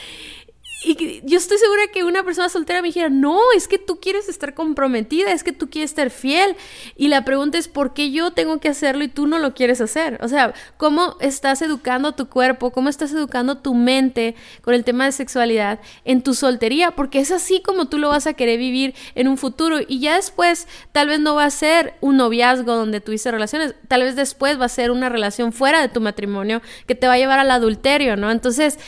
Y 0.84 1.22
yo 1.24 1.38
estoy 1.38 1.58
segura 1.58 1.82
que 1.92 2.04
una 2.04 2.22
persona 2.22 2.48
soltera 2.48 2.82
me 2.82 2.88
dijera, 2.88 3.08
no, 3.08 3.38
es 3.56 3.68
que 3.68 3.78
tú 3.78 3.98
quieres 4.00 4.28
estar 4.28 4.54
comprometida, 4.54 5.32
es 5.32 5.42
que 5.42 5.52
tú 5.52 5.70
quieres 5.70 5.90
estar 5.90 6.10
fiel. 6.10 6.56
Y 6.96 7.08
la 7.08 7.24
pregunta 7.24 7.58
es, 7.58 7.68
¿por 7.68 7.94
qué 7.94 8.10
yo 8.10 8.32
tengo 8.32 8.60
que 8.60 8.68
hacerlo 8.68 9.04
y 9.04 9.08
tú 9.08 9.26
no 9.26 9.38
lo 9.38 9.54
quieres 9.54 9.80
hacer? 9.80 10.18
O 10.22 10.28
sea, 10.28 10.52
¿cómo 10.76 11.16
estás 11.20 11.62
educando 11.62 12.12
tu 12.12 12.28
cuerpo? 12.28 12.70
¿Cómo 12.70 12.88
estás 12.88 13.12
educando 13.12 13.58
tu 13.58 13.74
mente 13.74 14.34
con 14.62 14.74
el 14.74 14.84
tema 14.84 15.06
de 15.06 15.12
sexualidad 15.12 15.80
en 16.04 16.22
tu 16.22 16.34
soltería? 16.34 16.90
Porque 16.92 17.20
es 17.20 17.30
así 17.30 17.62
como 17.62 17.88
tú 17.88 17.98
lo 17.98 18.10
vas 18.10 18.26
a 18.26 18.34
querer 18.34 18.58
vivir 18.58 18.94
en 19.14 19.28
un 19.28 19.38
futuro. 19.38 19.78
Y 19.86 20.00
ya 20.00 20.16
después, 20.16 20.68
tal 20.92 21.08
vez 21.08 21.20
no 21.20 21.34
va 21.34 21.44
a 21.44 21.50
ser 21.50 21.94
un 22.00 22.16
noviazgo 22.16 22.74
donde 22.74 23.00
tuviste 23.00 23.30
relaciones, 23.30 23.74
tal 23.88 24.02
vez 24.02 24.16
después 24.16 24.60
va 24.60 24.66
a 24.66 24.68
ser 24.68 24.90
una 24.90 25.08
relación 25.08 25.52
fuera 25.52 25.80
de 25.80 25.88
tu 25.88 26.00
matrimonio 26.00 26.60
que 26.86 26.94
te 26.94 27.06
va 27.06 27.14
a 27.14 27.18
llevar 27.18 27.38
al 27.38 27.50
adulterio, 27.50 28.16
¿no? 28.16 28.30
Entonces, 28.30 28.78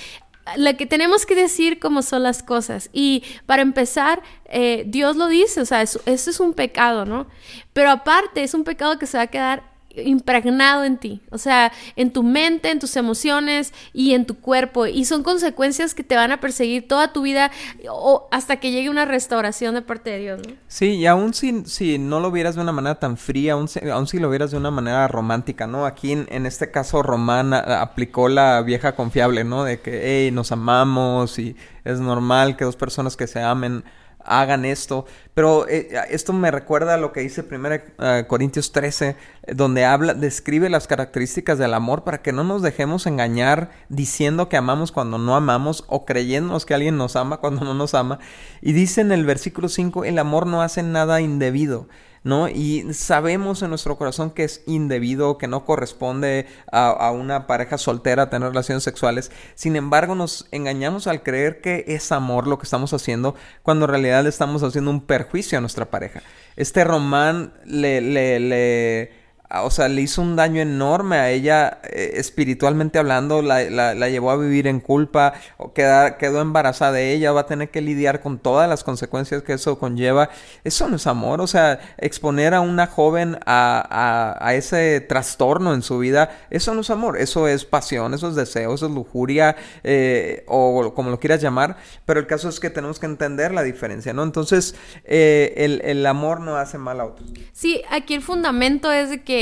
lo 0.57 0.77
que 0.77 0.87
tenemos 0.87 1.27
que 1.27 1.35
decir 1.35 1.79
cómo 1.79 2.03
son 2.03 2.23
las 2.23 2.43
cosas. 2.43 2.89
Y 2.93 3.25
para 3.47 3.63
empezar, 3.63 4.23
eh, 4.47 4.85
Dios 4.87 5.17
lo 5.17 5.27
dice, 5.27 5.61
o 5.61 5.65
sea, 5.65 5.83
eso, 5.83 6.01
es 6.07 6.41
un 6.41 6.55
pecado, 6.55 7.05
¿no? 7.05 7.27
Pero 7.73 7.91
aparte, 7.91 8.43
es 8.43 8.55
un 8.55 8.65
pecado 8.65 8.99
que 8.99 9.07
se 9.07 9.17
va 9.17 9.25
a 9.25 9.29
quedar 9.29 9.76
impregnado 9.97 10.85
en 10.85 10.99
ti, 10.99 11.23
o 11.31 11.39
sea, 11.39 11.73
en 11.97 12.13
tu 12.13 12.23
mente, 12.23 12.71
en 12.71 12.79
tus 12.79 12.97
emociones 12.97 13.73
y 13.93 14.15
en 14.15 14.27
tu 14.27 14.39
cuerpo. 14.39 14.87
Y 14.87 15.05
son 15.05 15.23
consecuencias 15.23 15.95
que 15.95 16.05
te 16.05 16.17
van 16.17 16.33
a 16.33 16.41
perseguir 16.41 16.87
toda 16.87 17.13
tu 17.13 17.23
vida 17.23 17.51
o 17.91 18.29
hasta 18.31 18.57
que 18.57 18.71
llegue 18.71 18.91
una 18.91 19.05
restauración 19.05 19.75
de 19.75 19.83
parte 19.83 20.11
de 20.11 20.19
Dios. 20.19 20.41
¿no? 20.47 20.55
Sí, 20.69 20.97
y 20.97 21.07
aún 21.07 21.35
si, 21.35 21.65
si 21.65 21.99
no 21.99 22.21
lo 22.21 22.31
vieras 22.31 22.55
de 22.55 22.61
una 22.61 22.73
manera 22.73 22.97
tan 22.97 23.17
fría, 23.17 23.55
aún 23.55 23.69
si, 23.69 23.81
si 24.07 24.19
lo 24.19 24.31
vieras 24.31 24.51
de 24.51 24.57
una 24.57 24.71
manera 24.71 25.09
romántica, 25.09 25.67
¿no? 25.67 25.87
Aquí 25.87 26.13
en, 26.13 26.47
este 26.47 26.71
caso 26.71 27.03
Román 27.03 27.53
aplicó 27.55 28.29
la 28.29 28.63
vieja 28.63 28.95
confiable, 28.95 29.45
¿no? 29.45 29.65
De 29.65 29.81
que, 29.81 30.03
hey, 30.05 30.31
nos 30.31 30.53
amamos 30.53 31.39
y 31.39 31.57
es 31.85 32.01
normal 32.01 32.57
que 32.57 32.65
dos 32.65 32.77
personas 32.77 33.17
que 33.17 33.27
se 33.27 33.43
amen 33.43 33.85
hagan 34.27 34.65
esto. 34.65 35.07
Pero 35.35 35.69
eh, 35.69 35.89
esto 36.11 36.33
me 36.33 36.51
recuerda 36.51 36.95
a 36.95 36.97
lo 36.97 37.13
que 37.13 37.21
dice 37.21 37.45
1 37.51 37.69
eh, 37.75 38.25
Corintios 38.27 38.73
13, 38.73 39.17
donde 39.55 39.85
habla, 39.85 40.15
describe 40.15 40.69
las 40.71 40.87
características 40.87 41.59
del 41.59 41.75
amor 41.75 42.05
para 42.05 42.23
que 42.23 42.33
no 42.33 42.45
nos 42.45 42.63
dejemos 42.63 43.07
engañar 43.07 43.71
diciendo 43.89 44.49
que 44.49 44.57
amamos 44.57 44.93
cuando 44.93 45.19
no 45.19 45.37
amamos 45.37 45.85
o 45.89 46.05
creyéndonos 46.05 46.67
que 46.67 46.75
alguien 46.75 46.97
nos 46.97 47.17
ama 47.17 47.39
cuando 47.39 47.65
no 47.65 47.75
nos 47.75 47.95
ama. 47.95 48.19
Y 48.63 48.73
dice 48.73 49.01
en 49.01 49.13
el 49.13 49.25
versículo 49.25 49.69
5, 49.69 50.05
el 50.05 50.19
amor 50.19 50.47
no 50.47 50.63
hace 50.63 50.83
nada 50.83 51.21
indebido. 51.21 51.89
¿No? 52.27 52.49
Y 52.49 52.93
sabemos 52.93 53.63
en 53.63 53.69
nuestro 53.69 53.97
corazón 53.97 54.33
que 54.33 54.43
es 54.43 54.61
indebido, 54.67 55.39
que 55.39 55.47
no 55.47 55.65
corresponde 55.65 56.49
a, 56.73 57.13
una 57.13 57.47
pareja 57.47 57.79
soltera 57.79 58.31
tener 58.31 58.49
relaciones 58.49 58.83
sexuales. 58.83 59.31
Sin 59.55 59.77
embargo, 59.77 60.17
nos 60.17 60.49
engañamos 60.51 61.07
al 61.07 61.23
creer 61.23 61.61
que 61.61 61.85
es 61.87 62.11
amor 62.11 62.49
lo 62.49 62.59
que 62.59 62.65
estamos 62.65 62.93
haciendo, 62.93 63.37
cuando 63.63 63.85
en 63.85 63.93
realidad 63.93 64.25
le 64.25 64.29
estamos 64.29 64.65
haciendo 64.65 64.91
un 64.91 65.03
perjuicio 65.03 65.57
a 65.57 65.61
nuestra 65.61 65.89
pareja. 65.89 66.21
Este 66.57 66.83
román 66.83 67.53
le, 67.65 68.01
le, 68.01 68.41
le 68.41 69.13
o 69.63 69.71
sea, 69.71 69.89
le 69.89 70.03
hizo 70.03 70.23
un 70.23 70.37
daño 70.37 70.61
enorme 70.61 71.17
a 71.17 71.31
ella 71.31 71.79
eh, 71.85 72.13
espiritualmente 72.15 72.99
hablando, 72.99 73.43
la, 73.43 73.65
la, 73.71 74.09
llevó 74.09 74.31
a 74.31 74.37
vivir 74.37 74.67
en 74.67 74.81
culpa, 74.81 75.35
o 75.57 75.73
quedó 75.73 76.41
embarazada 76.41 76.93
de 76.93 77.13
ella, 77.13 77.33
va 77.33 77.43
a 77.43 77.47
tener 77.47 77.71
que 77.71 77.81
lidiar 77.81 78.21
con 78.21 78.39
todas 78.39 78.69
las 78.69 78.85
consecuencias 78.85 79.43
que 79.43 79.55
eso 79.55 79.79
conlleva. 79.79 80.31
Eso 80.65 80.89
no 80.89 80.97
es 80.97 81.07
amor, 81.07 81.41
o 81.41 81.47
sea, 81.47 81.81
exponer 81.99 82.55
a 82.55 82.61
una 82.61 82.87
joven 82.87 83.39
a, 83.47 84.37
a, 84.41 84.47
a 84.47 84.55
ese 84.55 85.01
trastorno 85.01 85.75
en 85.75 85.83
su 85.83 85.99
vida, 85.99 86.31
eso 86.51 86.75
no 86.75 86.81
es 86.81 86.91
amor, 86.91 87.19
eso 87.19 87.47
es 87.49 87.65
pasión, 87.65 88.15
eso 88.15 88.29
es 88.29 88.35
deseo, 88.35 88.75
eso 88.75 88.87
es 88.87 88.93
lujuria, 88.93 89.57
eh, 89.85 90.45
o 90.49 90.93
como 90.95 91.11
lo 91.11 91.21
quieras 91.21 91.41
llamar, 91.41 91.77
pero 92.05 92.21
el 92.21 92.27
caso 92.27 92.49
es 92.49 92.61
que 92.61 92.71
tenemos 92.71 92.99
que 92.99 93.07
entender 93.07 93.53
la 93.53 93.63
diferencia, 93.63 94.13
¿no? 94.13 94.23
Entonces, 94.23 94.75
eh, 95.05 95.55
el, 95.57 95.83
el 95.85 96.05
amor 96.07 96.41
no 96.41 96.57
hace 96.57 96.79
mal 96.79 97.01
a 97.01 97.05
otros. 97.05 97.33
Sí, 97.53 97.83
aquí 97.91 98.15
el 98.15 98.23
fundamento 98.23 98.91
es 98.91 99.11
de 99.11 99.23
que 99.23 99.36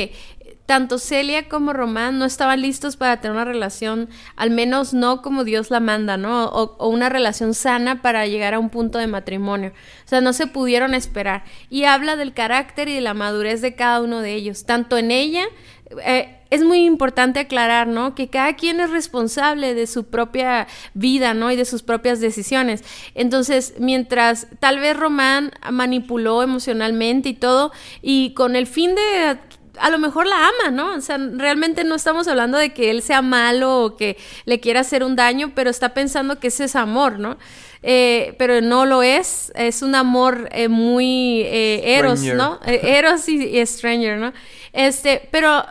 tanto 0.67 0.99
Celia 0.99 1.49
como 1.49 1.73
Román 1.73 2.19
no 2.19 2.25
estaban 2.25 2.63
listos 2.63 2.97
para 2.97 3.21
tener 3.21 3.37
una 3.37 3.45
relación, 3.45 4.09
al 4.37 4.51
menos 4.51 4.95
no 4.95 5.21
como 5.21 5.45
Dios 5.45 5.71
la 5.71 5.81
manda, 5.81 6.17
¿no? 6.17 6.47
O, 6.47 6.89
una 6.89 7.09
relación 7.09 7.55
sana 7.55 8.01
para 8.01 8.27
llegar 8.27 8.55
a 8.55 8.59
un 8.59 8.71
punto 8.71 8.99
de 8.99 9.07
matrimonio. 9.07 9.73
O 10.05 10.09
sea, 10.09 10.21
no 10.21 10.33
se 10.33 10.47
pudieron 10.47 10.95
esperar. 10.95 11.45
Y 11.69 11.85
habla 11.85 12.17
del 12.17 12.33
carácter 12.33 12.89
y 12.89 12.95
de 12.95 13.01
la 13.03 13.15
madurez 13.15 13.61
de 13.61 13.75
cada 13.75 14.01
uno 14.01 14.21
de 14.21 14.35
ellos, 14.35 14.65
tanto 14.65 14.97
en 14.97 15.11
ella. 15.11 15.45
Eh, 16.03 16.41
es 16.51 16.65
muy 16.65 16.85
importante 16.85 17.41
aclarar, 17.41 17.89
¿no? 17.89 18.15
Que 18.15 18.29
cada 18.29 18.55
quien 18.55 18.81
es 18.81 18.91
responsable 18.91 19.75
de 19.75 19.87
su 19.87 20.05
propia 20.05 20.67
vida, 20.95 21.35
¿no? 21.35 21.51
Y 21.51 21.57
de 21.57 21.65
sus 21.65 21.83
propias 21.83 22.21
decisiones. 22.21 22.85
Entonces, 23.15 23.75
mientras 23.81 24.47
tal 24.61 24.79
vez 24.79 24.97
Román 24.97 25.51
manipuló 25.71 26.43
emocionalmente 26.43 27.31
y 27.31 27.35
todo, 27.35 27.73
y 28.03 28.35
con 28.35 28.57
el 28.57 28.67
fin 28.67 28.95
de 28.95 29.39
a 29.79 29.91
lo 29.91 29.99
mejor 29.99 30.27
la 30.27 30.49
ama, 30.49 30.71
¿no? 30.71 30.95
O 30.95 31.01
sea, 31.01 31.19
realmente 31.19 31.85
no 31.85 31.95
estamos 31.95 32.29
hablando 32.29 32.59
de 32.59 32.73
que 32.73 32.91
él 32.91 33.03
sea 33.03 33.23
malo 33.23 33.85
o 33.85 33.97
que 33.97 34.17
le 34.45 34.61
quiera 34.61 34.81
hacer 34.81 35.03
un 35.03 35.17
daño, 35.17 35.53
pero 35.55 35.71
está 35.71 35.95
pensando 35.95 36.39
que 36.39 36.49
ese 36.49 36.65
es 36.65 36.77
amor, 36.77 37.19
¿no? 37.19 37.37
Eh, 37.83 38.35
pero 38.39 38.61
no 38.61 38.87
lo 38.87 39.03
es, 39.03 39.53
es 39.55 39.83
un 39.83 39.95
amor 39.95 40.49
eh, 40.53 40.69
muy 40.69 41.43
eh, 41.43 41.97
eros, 41.99 42.23
¿no? 42.23 42.59
eros 42.65 43.29
y, 43.29 43.45
y, 43.45 43.67
stranger, 43.67 44.17
¿no? 44.17 44.33
Este, 44.73 45.29
pero 45.31 45.65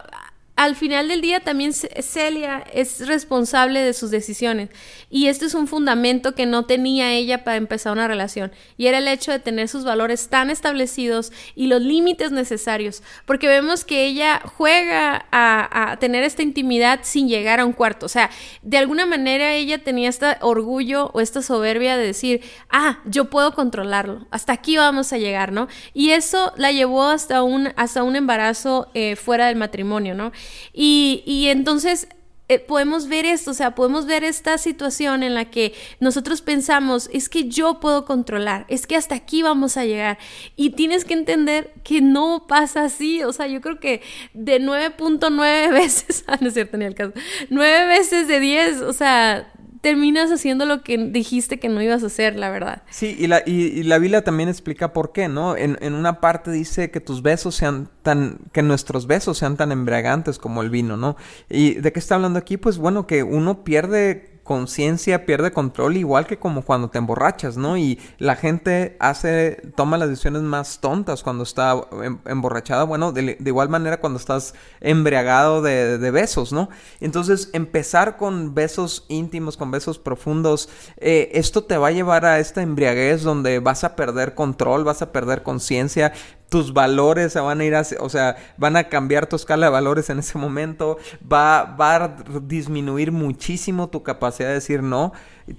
al 0.55 0.75
final 0.75 1.07
del 1.07 1.21
día 1.21 1.39
también 1.39 1.73
Celia 1.73 2.63
es 2.73 3.07
responsable 3.07 3.81
de 3.81 3.93
sus 3.93 4.11
decisiones 4.11 4.69
y 5.09 5.25
este 5.25 5.45
es 5.45 5.55
un 5.55 5.65
fundamento 5.65 6.35
que 6.35 6.45
no 6.45 6.65
tenía 6.65 7.11
ella 7.11 7.43
para 7.43 7.57
empezar 7.57 7.91
una 7.93 8.07
relación 8.07 8.51
y 8.77 8.85
era 8.85 8.99
el 8.99 9.07
hecho 9.07 9.31
de 9.31 9.39
tener 9.39 9.67
sus 9.67 9.83
valores 9.83 10.29
tan 10.29 10.51
establecidos 10.51 11.31
y 11.55 11.65
los 11.67 11.81
límites 11.81 12.31
necesarios 12.31 13.01
porque 13.25 13.47
vemos 13.47 13.83
que 13.83 14.05
ella 14.05 14.41
juega 14.45 15.25
a, 15.31 15.97
tener 15.99 16.23
esta 16.23 16.43
intimidad 16.43 16.99
sin 17.03 17.27
llegar 17.27 17.59
a 17.59 17.65
un 17.65 17.73
cuarto. 17.73 18.05
O 18.05 18.09
sea 18.09 18.29
de 18.61 18.77
alguna 18.77 19.07
manera 19.07 19.53
ella 19.53 19.83
tenía 19.83 20.09
este 20.09 20.37
orgullo 20.41 21.09
o 21.13 21.21
esta 21.21 21.41
soberbia 21.41 21.97
de 21.97 22.05
decir 22.05 22.41
ah 22.69 22.99
yo 23.05 23.29
puedo 23.31 23.53
controlarlo 23.55 24.27
hasta 24.29 24.53
aquí 24.53 24.77
vamos 24.77 25.13
a 25.13 25.17
llegar 25.17 25.51
no 25.51 25.67
y 25.93 26.11
eso 26.11 26.53
la 26.57 26.71
llevó 26.71 27.05
hasta 27.05 27.41
un 27.41 27.69
hasta 27.75 28.03
un 28.03 28.15
embarazo 28.15 28.89
eh, 28.93 29.15
fuera 29.15 29.47
del 29.47 29.55
matrimonio 29.55 30.13
no 30.13 30.31
y, 30.73 31.45
entonces 31.47 32.07
eh, 32.49 32.59
podemos 32.59 33.07
ver 33.07 33.25
esto, 33.25 33.51
o 33.51 33.53
sea, 33.53 33.73
podemos 33.73 34.05
ver 34.05 34.23
esta 34.23 34.57
situación 34.57 35.23
en 35.23 35.33
la 35.33 35.45
que 35.45 35.73
nosotros 35.99 36.41
pensamos, 36.41 37.09
es 37.13 37.29
que 37.29 37.47
yo 37.47 37.79
puedo 37.79 38.05
controlar, 38.05 38.65
es 38.67 38.85
que 38.85 38.95
hasta 38.95 39.15
aquí 39.15 39.41
vamos 39.43 39.77
a 39.77 39.85
llegar. 39.85 40.17
Y 40.55 40.71
tienes 40.71 41.05
que 41.05 41.13
entender 41.13 41.73
que 41.83 42.01
no 42.01 42.45
pasa 42.47 42.83
así, 42.83 43.23
o 43.23 43.31
sea, 43.31 43.47
yo 43.47 43.61
creo 43.61 43.79
que 43.79 44.01
de 44.33 44.59
9.9 44.59 45.71
veces, 45.71 46.23
ah, 46.27 46.37
no 46.41 46.49
es 46.49 46.53
cierto, 46.53 46.77
ni 46.77 46.85
el 46.85 46.95
caso, 46.95 47.13
9 47.49 47.85
veces 47.87 48.27
de 48.27 48.39
10, 48.39 48.81
o 48.81 48.93
sea, 48.93 49.51
terminas 49.83 50.31
haciendo 50.31 50.65
lo 50.65 50.81
que 50.81 50.97
dijiste 50.97 51.59
que 51.59 51.67
no 51.67 51.81
ibas 51.81 52.03
a 52.03 52.05
hacer, 52.05 52.37
la 52.37 52.49
verdad. 52.49 52.83
Sí, 52.89 53.17
y 53.19 53.27
la, 53.27 53.43
y, 53.45 53.83
la 53.83 53.99
Biblia 53.99 54.23
también 54.23 54.47
explica 54.47 54.93
por 54.93 55.11
qué, 55.11 55.27
¿no? 55.27 55.57
En, 55.57 55.77
en, 55.81 55.93
una 55.93 56.21
parte 56.21 56.51
dice 56.51 56.89
que 56.89 57.01
tus 57.01 57.21
besos 57.21 57.55
sean 57.55 57.89
tan, 58.01 58.37
que 58.53 58.61
nuestros 58.61 59.07
besos 59.07 59.37
sean 59.37 59.57
tan 59.57 59.73
embriagantes 59.73 60.39
como 60.39 60.61
el 60.61 60.69
vino, 60.69 60.95
¿no? 60.95 61.17
¿Y 61.49 61.73
de 61.73 61.91
qué 61.91 61.99
está 61.99 62.15
hablando 62.15 62.39
aquí? 62.39 62.55
Pues 62.55 62.77
bueno, 62.77 63.05
que 63.07 63.23
uno 63.23 63.65
pierde 63.65 64.32
conciencia 64.43 65.25
pierde 65.25 65.53
control 65.53 65.95
igual 65.95 66.27
que 66.27 66.37
como 66.37 66.63
cuando 66.63 66.89
te 66.89 66.97
emborrachas, 66.97 67.55
¿no? 67.55 67.77
Y 67.77 67.99
la 68.17 68.35
gente 68.35 68.97
hace, 68.99 69.61
toma 69.75 69.97
las 69.97 70.09
decisiones 70.09 70.41
más 70.41 70.79
tontas 70.79 71.23
cuando 71.23 71.43
está 71.43 71.75
em, 72.03 72.19
emborrachada, 72.25 72.83
bueno, 72.83 73.11
de, 73.13 73.37
igual 73.45 73.69
manera 73.69 73.99
cuando 73.99 74.19
estás 74.19 74.53
embriagado 74.81 75.61
de, 75.61 76.11
besos, 76.11 76.51
¿no? 76.51 76.69
Entonces, 76.99 77.49
empezar 77.53 78.17
con 78.17 78.53
besos 78.53 79.05
íntimos, 79.07 79.57
con 79.57 79.71
besos 79.71 79.97
profundos, 79.97 80.69
eh, 80.97 81.31
esto 81.33 81.63
te 81.63 81.77
va 81.77 81.87
a 81.87 81.91
llevar 81.91 82.25
a 82.25 82.39
esta 82.39 82.61
embriaguez 82.61 83.23
donde 83.23 83.59
vas 83.59 83.83
a 83.83 83.95
perder 83.95 84.35
control, 84.35 84.83
vas 84.83 85.01
a 85.01 85.11
perder 85.11 85.43
conciencia, 85.43 86.13
tus 86.53 86.71
valores 86.71 87.33
se 87.33 87.39
van 87.39 87.61
a 87.61 87.65
ir 87.65 87.73
a, 87.73 87.81
o 87.99 88.09
sea, 88.09 88.35
van 88.57 88.77
a 88.77 88.83
cambiar 88.83 89.25
tu 89.25 89.35
escala 89.35 89.65
de 89.65 89.71
valores 89.71 90.11
en 90.11 90.19
ese 90.19 90.37
momento, 90.37 90.99
va, 91.19 91.63
va 91.63 91.95
a 91.95 92.15
disminuir 92.43 93.11
muchísimo 93.11 93.89
tu 93.89 94.03
capacidad 94.03 94.49
de 94.49 94.53
decir 94.53 94.83
no, 94.83 95.13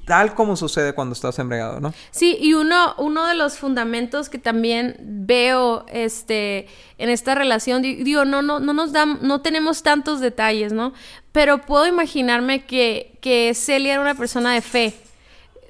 tal 0.04 0.36
como 0.36 0.54
sucede 0.54 0.92
cuando 0.92 1.14
estás 1.14 1.36
embriagado, 1.40 1.80
¿no? 1.80 1.92
Sí, 2.12 2.38
y 2.40 2.54
uno, 2.54 2.94
uno 2.98 3.26
de 3.26 3.34
los 3.34 3.58
fundamentos 3.58 4.28
que 4.28 4.38
también 4.38 4.94
veo 5.00 5.84
este, 5.88 6.68
en 6.98 7.10
esta 7.10 7.34
relación, 7.34 7.82
digo, 7.82 8.24
no, 8.24 8.40
no, 8.40 8.60
no 8.60 8.72
nos 8.72 8.92
dan, 8.92 9.18
no 9.20 9.40
tenemos 9.40 9.82
tantos 9.82 10.20
detalles, 10.20 10.72
¿no? 10.72 10.92
Pero 11.32 11.62
puedo 11.62 11.88
imaginarme 11.88 12.66
que, 12.66 13.18
que 13.20 13.52
Celia 13.54 13.94
era 13.94 14.00
una 14.00 14.14
persona 14.14 14.54
de 14.54 14.60
fe 14.60 14.94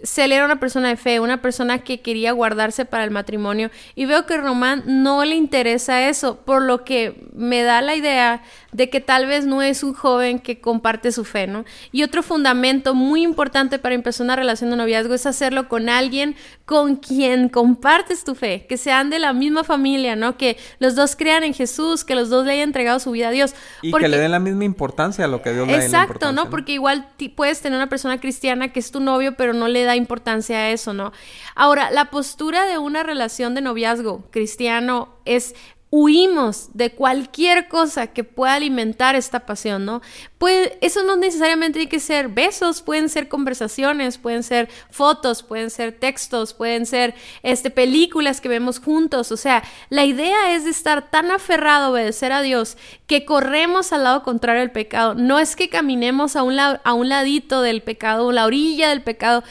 Celia 0.05 0.37
era 0.37 0.45
una 0.45 0.61
persona 0.61 0.89
de 0.89 0.97
fe, 0.97 1.21
una 1.21 1.43
persona 1.43 1.79
que 1.79 2.01
quería 2.01 2.33
guardarse 2.33 2.85
para 2.85 3.05
el 3.05 3.11
matrimonio 3.11 3.71
y 3.95 4.05
veo 4.05 4.27
que 4.27 4.37
Román 4.37 4.83
no 4.87 5.25
le 5.25 5.35
interesa 5.35 6.09
eso, 6.09 6.37
por 6.45 6.63
lo 6.63 6.85
que 6.85 7.27
me 7.35 7.63
da 7.63 7.81
la 7.83 7.95
idea 7.97 8.43
de 8.73 8.91
que 8.91 9.01
tal 9.01 9.27
vez 9.27 9.47
no 9.47 9.63
es 9.63 9.83
un 9.83 9.95
joven 9.95 10.39
que 10.39 10.61
comparte 10.61 11.13
su 11.13 11.25
fe, 11.25 11.47
¿no? 11.47 11.65
Y 11.93 12.03
otro 12.03 12.23
fundamento 12.23 12.95
muy 12.95 13.23
importante 13.23 13.79
para 13.79 13.95
empezar 13.95 14.25
una 14.25 14.37
relación 14.37 14.71
de 14.71 14.77
noviazgo 14.77 15.15
es 15.15 15.27
hacerlo 15.27 15.69
con 15.69 15.89
alguien 15.89 16.37
con 16.65 16.97
quien 16.97 17.49
compartes 17.49 18.25
tu 18.25 18.35
fe, 18.35 18.67
que 18.69 18.77
sean 18.77 19.11
de 19.11 19.19
la 19.19 19.33
misma 19.33 19.65
familia, 19.65 20.17
¿no? 20.17 20.37
Que 20.37 20.57
los 20.79 20.95
dos 20.95 21.17
crean 21.17 21.45
en 21.45 21.55
Jesús, 21.55 22.05
que 22.05 22.15
los 22.15 22.31
dos 22.31 22.47
le 22.47 22.53
hayan 22.53 22.69
entregado 22.69 22.99
su 22.99 23.11
vida 23.11 23.29
a 23.29 23.31
Dios. 23.31 23.55
Y 23.83 23.93
que 23.93 24.09
le 24.09 24.19
den 24.19 24.31
la 24.31 24.41
misma 24.41 24.65
importancia 24.65 25.25
a 25.25 25.29
lo 25.29 25.43
que 25.43 25.53
Dios 25.53 25.67
le 25.67 25.79
da. 25.79 25.85
Exacto, 25.85 26.33
¿no? 26.33 26.51
Porque 26.51 26.73
igual 26.73 27.09
puedes 27.37 27.61
tener 27.61 27.77
una 27.77 27.89
persona 27.89 28.19
cristiana 28.21 28.73
que 28.73 28.81
es 28.81 28.91
tu 28.91 29.01
novio, 29.01 29.37
pero 29.37 29.53
no 29.53 29.69
le 29.69 29.85
da 29.85 29.94
importancia 29.97 30.57
a 30.57 30.71
eso, 30.71 30.93
¿no? 30.93 31.13
Ahora, 31.55 31.91
la 31.91 32.07
postura 32.11 32.67
de 32.67 32.79
una 32.79 33.03
relación 33.03 33.55
de 33.55 33.61
noviazgo 33.61 34.25
cristiano 34.31 35.09
es 35.25 35.55
huimos 35.97 36.71
de 36.75 36.91
cualquier 36.91 37.69
cosa 37.69 38.09
que 38.09 38.25
pueda 38.25 38.55
alimentar 38.55 39.15
esta 39.15 39.47
pasión, 39.47 39.85
¿no? 39.85 40.03
Pues 40.39 40.73
eso 40.81 41.05
no 41.05 41.15
necesariamente 41.15 41.79
tiene 41.79 41.89
que 41.89 42.01
ser 42.01 42.31
besos, 42.31 42.83
pueden 42.83 43.09
ser 43.09 43.29
conversaciones, 43.29 44.19
pueden 44.19 44.43
ser 44.43 44.69
fotos, 44.91 45.45
pueden 45.45 45.71
ser 45.71 45.93
textos, 45.93 46.53
pueden 46.53 46.85
ser 46.85 47.15
este, 47.45 47.71
películas 47.71 48.41
que 48.41 48.49
vemos 48.49 48.81
juntos. 48.81 49.31
O 49.31 49.37
sea, 49.37 49.63
la 49.89 50.05
idea 50.05 50.57
es 50.57 50.65
de 50.65 50.71
estar 50.71 51.13
tan 51.13 51.31
aferrado 51.31 51.85
a 51.85 51.91
obedecer 51.91 52.33
a 52.33 52.43
Dios 52.43 52.77
que 53.07 53.25
corremos 53.25 53.93
al 53.93 54.03
lado 54.03 54.25
contrario 54.25 54.63
del 54.63 54.73
pecado. 54.73 55.15
No 55.15 55.39
es 55.39 55.55
que 55.55 55.69
caminemos 55.69 56.35
a 56.35 56.43
un, 56.43 56.59
a 56.59 56.93
un 56.93 57.09
ladito 57.09 57.63
del 57.63 57.83
pecado, 57.83 58.33
la 58.33 58.47
orilla 58.47 58.89
del 58.89 59.05
pecado, 59.05 59.45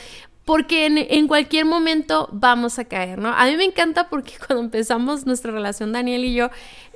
porque 0.45 0.85
en, 0.85 1.27
cualquier 1.27 1.65
momento 1.65 2.27
vamos 2.31 2.77
a 2.79 2.85
caer, 2.85 3.19
¿no? 3.19 3.29
A 3.29 3.45
mí 3.45 3.55
me 3.55 3.63
encanta 3.63 4.09
porque 4.09 4.33
cuando 4.47 4.63
empezamos 4.63 5.25
nuestra 5.25 5.51
relación, 5.51 5.91
Daniel 5.91 6.25
y 6.25 6.33
yo, 6.33 6.49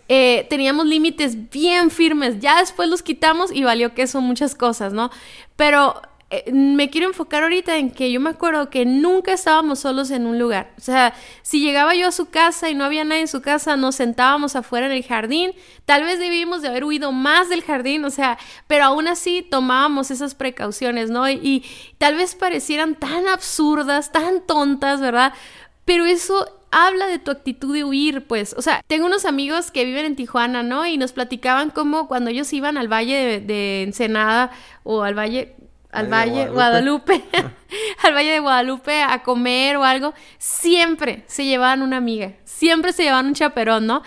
eh, 0.10 0.46
teníamos 0.50 0.86
límites 0.86 1.50
bien 1.50 1.92
firmes, 1.92 2.39
ya 2.39 2.60
después 2.60 2.89
los 2.89 3.04
quitamos 3.04 3.51
y 3.51 3.63
valió 3.63 3.94
que 3.94 4.08
son 4.08 4.24
muchas 4.24 4.56
cosas, 4.56 4.94
¿no? 4.94 5.12
Pero 5.56 6.01
eh, 6.29 6.51
me 6.51 6.89
quiero 6.89 7.07
enfocar 7.07 7.43
ahorita 7.43 7.77
en 7.77 7.89
que 7.89 8.12
yo 8.12 8.19
me 8.19 8.31
acuerdo 8.31 8.69
que 8.69 8.86
nunca 8.86 9.31
estábamos 9.31 9.79
solos 9.79 10.12
en 10.12 10.25
un 10.25 10.38
lugar. 10.38 10.74
O 10.77 10.81
sea, 10.81 11.13
si 11.41 11.62
llegaba 11.62 11.96
yo 11.96 12.07
a 12.07 12.12
su 12.12 12.25
casa 12.25 12.69
y 12.69 12.75
no 12.75 12.84
había 12.84 13.05
nadie 13.05 13.22
en 13.22 13.27
su 13.29 13.41
casa, 13.41 13.77
nos 13.77 13.96
sentábamos 13.96 14.57
afuera 14.57 14.88
en 14.88 14.91
el 14.91 15.03
jardín. 15.03 15.53
Tal 15.86 16.03
vez 16.03 16.19
debíamos 16.19 16.62
de 16.62 16.67
haber 16.67 16.84
huido 16.84 17.13
más 17.13 17.48
del 17.48 17.63
jardín, 17.63 18.03
o 18.03 18.10
sea, 18.10 18.38
pero 18.67 18.84
aún 18.84 19.07
así 19.07 19.41
tomábamos 19.41 20.12
esas 20.12 20.36
precauciones, 20.36 21.10
¿no? 21.10 21.29
Y, 21.29 21.63
tal 21.98 22.15
vez 22.15 22.36
parecieran 22.36 22.96
tan 22.96 23.27
absurdas, 23.27 24.12
tan 24.12 24.46
tontas, 24.46 25.00
¿verdad? 25.00 25.34
Pero 25.86 26.05
eso 26.05 26.46
habla 26.72 27.07
de 27.07 27.19
tu 27.19 27.31
actitud 27.31 27.74
de 27.74 27.86
huir, 27.86 28.27
pues. 28.27 28.53
O 28.57 28.62
sea, 28.62 28.81
tengo 28.88 29.05
unos 29.05 29.25
amigos 29.25 29.72
que 29.72 29.86
viven 29.86 30.05
en 30.05 30.15
Tijuana, 30.17 30.62
¿no? 30.63 30.86
Y 30.86 30.98
nos 30.98 31.13
platicaban 31.13 31.69
cómo 31.69 32.10
cuando 32.10 32.29
ellos 32.29 32.51
iban 32.51 32.77
al 32.77 32.91
valle 32.91 33.39
de 33.39 33.84
Ensenada 33.84 34.51
o 34.84 35.03
al 35.03 35.17
valle, 35.17 35.55
al 35.91 36.12
Valle 36.12 36.50
Guadalupe, 36.50 37.24
al 38.03 38.13
Valle 38.13 38.32
de 38.32 38.39
Guadalupe 38.39 39.01
a 39.01 39.24
comer 39.24 39.77
o 39.77 39.84
algo, 39.84 40.13
siempre 40.38 41.24
se 41.27 41.46
llevaban 41.46 41.82
una 41.82 41.98
amiga, 41.98 42.34
siempre 42.44 42.94
se 42.94 43.03
llevaban 43.03 43.27
un 43.27 43.34
chaperón, 43.34 43.88
¿no? 43.88 44.03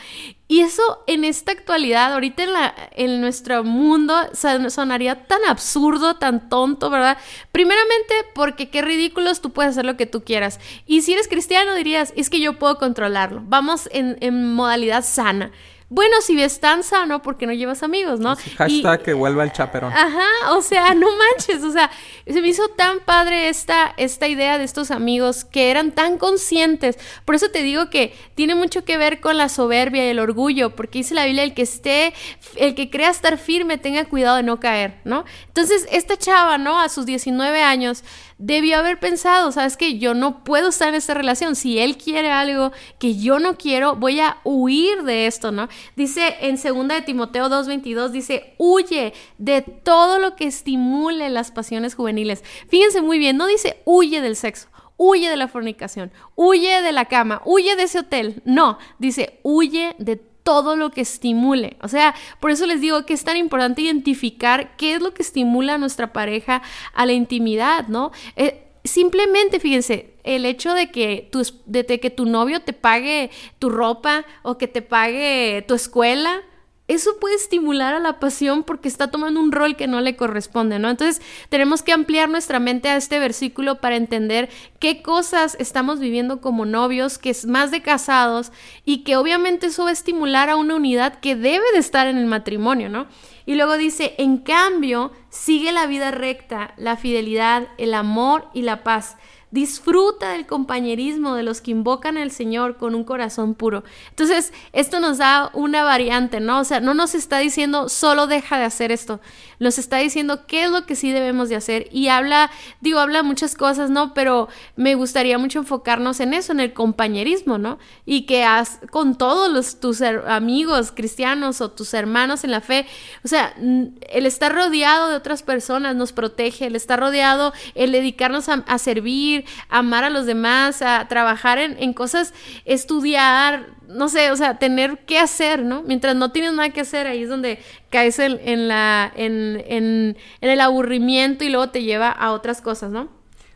Y 0.46 0.60
eso 0.60 0.82
en 1.06 1.24
esta 1.24 1.52
actualidad, 1.52 2.12
ahorita 2.12 2.42
en, 2.42 2.52
la, 2.52 2.74
en 2.92 3.20
nuestro 3.20 3.62
mundo, 3.62 4.14
sonaría 4.34 5.26
tan 5.26 5.38
absurdo, 5.48 6.16
tan 6.16 6.48
tonto, 6.48 6.90
¿verdad? 6.90 7.18
Primeramente 7.52 8.14
porque 8.34 8.68
qué 8.68 8.82
ridículos, 8.82 9.40
tú 9.40 9.52
puedes 9.52 9.70
hacer 9.70 9.84
lo 9.84 9.96
que 9.96 10.06
tú 10.06 10.24
quieras. 10.24 10.58
Y 10.86 11.02
si 11.02 11.12
eres 11.12 11.28
cristiano 11.28 11.74
dirías, 11.76 12.12
es 12.16 12.30
que 12.30 12.40
yo 12.40 12.58
puedo 12.58 12.78
controlarlo. 12.78 13.42
Vamos 13.44 13.88
en, 13.92 14.16
en 14.20 14.52
modalidad 14.52 15.04
sana. 15.04 15.52
Bueno, 15.92 16.20
si 16.20 16.36
ves 16.36 16.60
tan 16.60 16.84
sano, 16.84 17.20
porque 17.20 17.48
no 17.48 17.52
llevas 17.52 17.82
amigos, 17.82 18.20
no? 18.20 18.36
hashtag 18.56 19.02
que 19.02 19.12
vuelva 19.12 19.42
el 19.42 19.50
chaperón. 19.50 19.92
Ajá, 19.92 20.52
o 20.52 20.62
sea, 20.62 20.94
no 20.94 21.08
manches, 21.16 21.64
o 21.64 21.72
sea, 21.72 21.90
se 22.24 22.40
me 22.40 22.46
hizo 22.46 22.68
tan 22.68 23.00
padre 23.00 23.48
esta, 23.48 23.92
esta 23.96 24.28
idea 24.28 24.56
de 24.56 24.62
estos 24.62 24.92
amigos 24.92 25.44
que 25.44 25.68
eran 25.68 25.90
tan 25.90 26.16
conscientes. 26.16 26.96
Por 27.24 27.34
eso 27.34 27.50
te 27.50 27.64
digo 27.64 27.90
que 27.90 28.14
tiene 28.36 28.54
mucho 28.54 28.84
que 28.84 28.98
ver 28.98 29.20
con 29.20 29.36
la 29.36 29.48
soberbia 29.48 30.06
y 30.06 30.10
el 30.10 30.20
orgullo, 30.20 30.76
porque 30.76 31.00
dice 31.00 31.14
la 31.14 31.24
Biblia, 31.24 31.42
el 31.42 31.54
que 31.54 31.62
esté, 31.62 32.14
el 32.54 32.76
que 32.76 32.88
crea 32.88 33.10
estar 33.10 33.36
firme, 33.36 33.76
tenga 33.76 34.04
cuidado 34.04 34.36
de 34.36 34.44
no 34.44 34.60
caer, 34.60 35.00
¿no? 35.02 35.24
Entonces, 35.48 35.88
esta 35.90 36.16
chava, 36.16 36.56
¿no? 36.56 36.78
A 36.78 36.88
sus 36.88 37.04
19 37.04 37.62
años, 37.62 38.04
debió 38.40 38.78
haber 38.78 38.98
pensado, 38.98 39.52
sabes 39.52 39.76
que 39.76 39.98
yo 39.98 40.14
no 40.14 40.42
puedo 40.42 40.70
estar 40.70 40.88
en 40.88 40.94
esta 40.94 41.12
relación, 41.14 41.54
si 41.54 41.78
él 41.78 41.98
quiere 41.98 42.30
algo 42.30 42.72
que 42.98 43.16
yo 43.16 43.38
no 43.38 43.56
quiero, 43.56 43.96
voy 43.96 44.18
a 44.20 44.38
huir 44.44 45.02
de 45.02 45.26
esto, 45.26 45.52
¿no? 45.52 45.68
Dice 45.94 46.36
en 46.40 46.56
2 46.56 46.88
de 46.88 47.02
Timoteo 47.02 47.48
2:22 47.48 48.12
dice, 48.12 48.54
"Huye 48.56 49.12
de 49.36 49.60
todo 49.60 50.18
lo 50.18 50.36
que 50.36 50.46
estimule 50.46 51.28
las 51.28 51.50
pasiones 51.50 51.94
juveniles." 51.94 52.42
Fíjense 52.68 53.02
muy 53.02 53.18
bien, 53.18 53.36
no 53.36 53.46
dice 53.46 53.82
huye 53.84 54.22
del 54.22 54.36
sexo, 54.36 54.68
huye 54.96 55.28
de 55.28 55.36
la 55.36 55.48
fornicación, 55.48 56.10
huye 56.34 56.80
de 56.80 56.92
la 56.92 57.04
cama, 57.04 57.42
huye 57.44 57.76
de 57.76 57.82
ese 57.82 58.00
hotel. 58.00 58.42
No, 58.46 58.78
dice 58.98 59.38
huye 59.42 59.94
de 59.98 60.29
todo 60.42 60.76
lo 60.76 60.90
que 60.90 61.02
estimule. 61.02 61.76
O 61.82 61.88
sea, 61.88 62.14
por 62.40 62.50
eso 62.50 62.66
les 62.66 62.80
digo 62.80 63.04
que 63.06 63.14
es 63.14 63.24
tan 63.24 63.36
importante 63.36 63.82
identificar 63.82 64.76
qué 64.76 64.94
es 64.94 65.02
lo 65.02 65.12
que 65.14 65.22
estimula 65.22 65.74
a 65.74 65.78
nuestra 65.78 66.12
pareja 66.12 66.62
a 66.94 67.06
la 67.06 67.12
intimidad, 67.12 67.88
¿no? 67.88 68.12
Eh, 68.36 68.66
simplemente, 68.84 69.60
fíjense, 69.60 70.14
el 70.24 70.44
hecho 70.46 70.74
de 70.74 70.90
que, 70.90 71.28
tu, 71.30 71.42
de 71.66 71.84
que 71.84 72.10
tu 72.10 72.26
novio 72.26 72.60
te 72.60 72.72
pague 72.72 73.30
tu 73.58 73.70
ropa 73.70 74.24
o 74.42 74.58
que 74.58 74.68
te 74.68 74.82
pague 74.82 75.64
tu 75.66 75.74
escuela, 75.74 76.42
eso 76.90 77.18
puede 77.20 77.36
estimular 77.36 77.94
a 77.94 78.00
la 78.00 78.18
pasión 78.18 78.64
porque 78.64 78.88
está 78.88 79.12
tomando 79.12 79.38
un 79.38 79.52
rol 79.52 79.76
que 79.76 79.86
no 79.86 80.00
le 80.00 80.16
corresponde, 80.16 80.80
¿no? 80.80 80.90
Entonces 80.90 81.22
tenemos 81.48 81.82
que 81.84 81.92
ampliar 81.92 82.28
nuestra 82.28 82.58
mente 82.58 82.88
a 82.88 82.96
este 82.96 83.20
versículo 83.20 83.80
para 83.80 83.94
entender 83.94 84.48
qué 84.80 85.00
cosas 85.00 85.56
estamos 85.60 86.00
viviendo 86.00 86.40
como 86.40 86.66
novios, 86.66 87.16
que 87.16 87.30
es 87.30 87.46
más 87.46 87.70
de 87.70 87.80
casados 87.80 88.50
y 88.84 89.04
que 89.04 89.16
obviamente 89.16 89.68
eso 89.68 89.84
va 89.84 89.90
a 89.90 89.92
estimular 89.92 90.50
a 90.50 90.56
una 90.56 90.74
unidad 90.74 91.20
que 91.20 91.36
debe 91.36 91.64
de 91.72 91.78
estar 91.78 92.08
en 92.08 92.16
el 92.16 92.26
matrimonio, 92.26 92.88
¿no? 92.88 93.06
Y 93.46 93.54
luego 93.54 93.76
dice, 93.76 94.16
en 94.18 94.38
cambio, 94.38 95.12
sigue 95.28 95.70
la 95.70 95.86
vida 95.86 96.10
recta, 96.10 96.74
la 96.76 96.96
fidelidad, 96.96 97.68
el 97.78 97.94
amor 97.94 98.48
y 98.52 98.62
la 98.62 98.82
paz 98.82 99.16
Disfruta 99.50 100.32
del 100.32 100.46
compañerismo 100.46 101.34
de 101.34 101.42
los 101.42 101.60
que 101.60 101.72
invocan 101.72 102.16
al 102.16 102.30
Señor 102.30 102.76
con 102.76 102.94
un 102.94 103.04
corazón 103.04 103.54
puro. 103.54 103.82
Entonces, 104.10 104.52
esto 104.72 105.00
nos 105.00 105.18
da 105.18 105.50
una 105.54 105.82
variante, 105.82 106.40
¿no? 106.40 106.60
O 106.60 106.64
sea, 106.64 106.80
no 106.80 106.94
nos 106.94 107.14
está 107.14 107.38
diciendo 107.38 107.88
solo 107.88 108.26
deja 108.26 108.58
de 108.58 108.64
hacer 108.64 108.92
esto, 108.92 109.20
nos 109.60 109.78
está 109.78 109.98
diciendo 109.98 110.46
qué 110.46 110.64
es 110.64 110.70
lo 110.70 110.86
que 110.86 110.96
sí 110.96 111.12
debemos 111.12 111.48
de 111.48 111.56
hacer. 111.56 111.86
Y 111.92 112.08
habla, 112.08 112.50
digo, 112.80 112.98
habla 112.98 113.22
muchas 113.22 113.54
cosas, 113.54 113.90
¿no? 113.90 114.14
Pero 114.14 114.48
me 114.74 114.94
gustaría 114.96 115.38
mucho 115.38 115.60
enfocarnos 115.60 116.18
en 116.18 116.34
eso, 116.34 116.52
en 116.52 116.60
el 116.60 116.72
compañerismo, 116.72 117.58
¿no? 117.58 117.78
Y 118.06 118.22
que 118.22 118.42
has, 118.42 118.80
con 118.90 119.16
todos 119.16 119.52
los, 119.52 119.78
tus 119.78 120.00
amigos 120.02 120.92
cristianos 120.92 121.60
o 121.60 121.70
tus 121.70 121.94
hermanos 121.94 122.42
en 122.42 122.50
la 122.50 122.62
fe, 122.62 122.86
o 123.22 123.28
sea, 123.28 123.54
el 123.58 124.26
estar 124.26 124.52
rodeado 124.52 125.10
de 125.10 125.14
otras 125.14 125.42
personas 125.42 125.94
nos 125.94 126.12
protege, 126.12 126.66
el 126.66 126.74
estar 126.74 126.98
rodeado, 126.98 127.52
el 127.74 127.92
dedicarnos 127.92 128.48
a 128.48 128.78
servir, 128.78 129.44
amar 129.68 130.04
a 130.04 130.10
los 130.10 130.24
demás, 130.24 130.80
a 130.80 131.06
trabajar 131.08 131.58
en, 131.58 131.92
cosas, 131.92 132.32
estudiar, 132.64 133.66
no 133.90 134.08
sé, 134.08 134.30
o 134.30 134.36
sea, 134.36 134.58
tener 134.58 134.98
que 135.06 135.18
hacer, 135.18 135.62
¿no? 135.62 135.82
Mientras 135.82 136.16
no 136.16 136.32
tienes 136.32 136.52
nada 136.52 136.70
que 136.70 136.80
hacer, 136.80 137.06
ahí 137.06 137.22
es 137.22 137.28
donde 137.28 137.58
caes 137.90 138.18
en, 138.18 138.68
la, 138.68 139.12
en, 139.16 139.62
en, 139.66 140.16
el 140.40 140.60
aburrimiento 140.60 141.44
y 141.44 141.48
luego 141.48 141.70
te 141.70 141.82
lleva 141.82 142.10
a 142.10 142.32
otras 142.32 142.60
cosas, 142.60 142.90
¿no? 142.90 143.08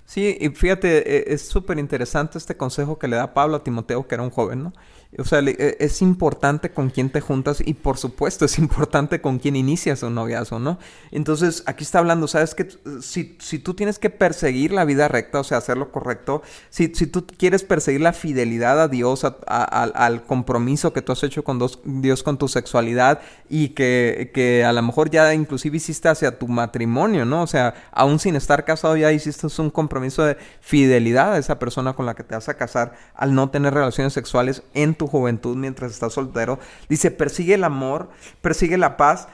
Sí, 0.04 0.36
y 0.40 0.48
fíjate, 0.50 1.30
e, 1.30 1.34
es 1.34 1.48
súper 1.48 1.78
interesante 1.78 2.38
este 2.38 2.56
consejo 2.56 2.98
que 2.98 3.08
le 3.08 3.16
da 3.16 3.32
Pablo 3.32 3.56
a 3.56 3.64
Timoteo, 3.64 4.06
que 4.06 4.14
era 4.14 4.22
un 4.22 4.30
joven, 4.30 4.64
¿no? 4.64 4.72
O 5.18 5.24
sea, 5.24 5.40
e, 5.40 5.76
es 5.80 6.02
importante 6.02 6.70
con 6.70 6.90
quién 6.90 7.10
te 7.10 7.20
juntas 7.20 7.62
y 7.64 7.74
por 7.74 7.98
supuesto 7.98 8.44
es 8.44 8.58
importante 8.58 9.20
con 9.20 9.38
quién 9.38 9.56
inicias 9.56 10.02
un 10.02 10.14
noviazgo, 10.14 10.58
¿no? 10.58 10.78
Entonces, 11.10 11.62
aquí 11.66 11.84
está 11.84 11.98
hablando, 12.00 12.26
¿sabes? 12.26 12.54
Que 12.54 12.68
si, 13.00 13.36
si 13.40 13.58
tú 13.58 13.74
tienes 13.74 13.98
que 13.98 14.10
perseguir 14.10 14.72
la 14.72 14.84
vida 14.84 15.08
recta, 15.08 15.40
o 15.40 15.44
sea, 15.44 15.58
hacer 15.58 15.76
lo 15.76 15.92
correcto, 15.92 16.42
si, 16.70 16.92
si 16.94 17.06
tú 17.06 17.26
quieres 17.26 17.62
perseguir 17.62 18.00
la 18.00 18.12
fidelidad 18.12 18.80
a 18.80 18.88
Dios, 18.88 19.24
al 19.24 20.24
compromiso 20.24 20.92
que 20.92 21.02
tú 21.02 21.12
has 21.12 21.22
hecho 21.22 21.44
con 21.44 21.60
Dios 21.84 22.22
con 22.22 22.38
tu 22.38 22.48
sexualidad 22.48 23.20
y 23.48 23.70
que, 23.70 24.30
que 24.34 24.64
a 24.64 24.72
lo 24.72 24.82
mejor 24.82 25.10
ya 25.10 25.32
inclusive 25.34 25.76
hiciste 25.76 26.08
hacia 26.08 26.38
tu 26.38 26.48
matrimonio, 26.48 27.24
¿no? 27.24 27.42
O 27.42 27.46
sea, 27.46 27.74
aún 27.92 28.18
sin 28.18 28.36
estar 28.36 28.64
casado 28.64 28.96
ya 28.96 29.12
hiciste 29.12 29.46
un 29.58 29.70
compromiso 29.70 30.24
de 30.24 30.36
fidelidad 30.60 31.34
a 31.34 31.38
esa 31.38 31.58
persona 31.58 31.92
con 31.92 32.06
la 32.06 32.14
que 32.14 32.24
te 32.24 32.34
vas 32.34 32.48
a 32.48 32.54
casar 32.54 32.94
al 33.14 33.34
no 33.34 33.50
tener 33.50 33.74
relaciones 33.74 34.12
sexuales 34.12 34.62
en 34.74 34.94
tu 34.94 35.03
juventud 35.06 35.56
mientras 35.56 35.92
estás 35.92 36.12
soltero. 36.12 36.58
Dice, 36.88 37.10
persigue 37.10 37.54
el 37.54 37.64
amor, 37.64 38.10
persigue 38.40 38.78
la 38.78 38.96
paz. 38.96 39.28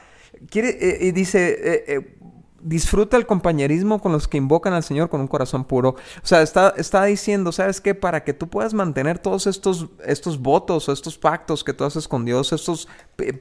Quiere, 0.49 0.69
eh, 0.69 0.97
y 1.01 1.11
dice, 1.11 1.49
eh, 1.49 1.83
eh, 1.87 2.17
disfruta 2.63 3.17
el 3.17 3.25
compañerismo 3.25 4.01
con 4.01 4.11
los 4.11 4.27
que 4.27 4.37
invocan 4.37 4.73
al 4.73 4.83
Señor 4.83 5.09
con 5.09 5.21
un 5.21 5.27
corazón 5.27 5.65
puro. 5.65 5.89
O 5.89 6.27
sea, 6.27 6.41
está, 6.41 6.73
está 6.77 7.03
diciendo, 7.05 7.51
¿sabes 7.51 7.81
qué? 7.81 7.95
Para 7.95 8.23
que 8.23 8.33
tú 8.33 8.49
puedas 8.49 8.73
mantener 8.73 9.19
todos 9.19 9.47
estos, 9.47 9.87
estos 10.05 10.39
votos 10.39 10.87
o 10.87 10.91
estos 10.91 11.17
pactos 11.17 11.63
que 11.63 11.73
tú 11.73 11.83
haces 11.83 12.07
con 12.07 12.25
Dios, 12.25 12.53
estos 12.53 12.87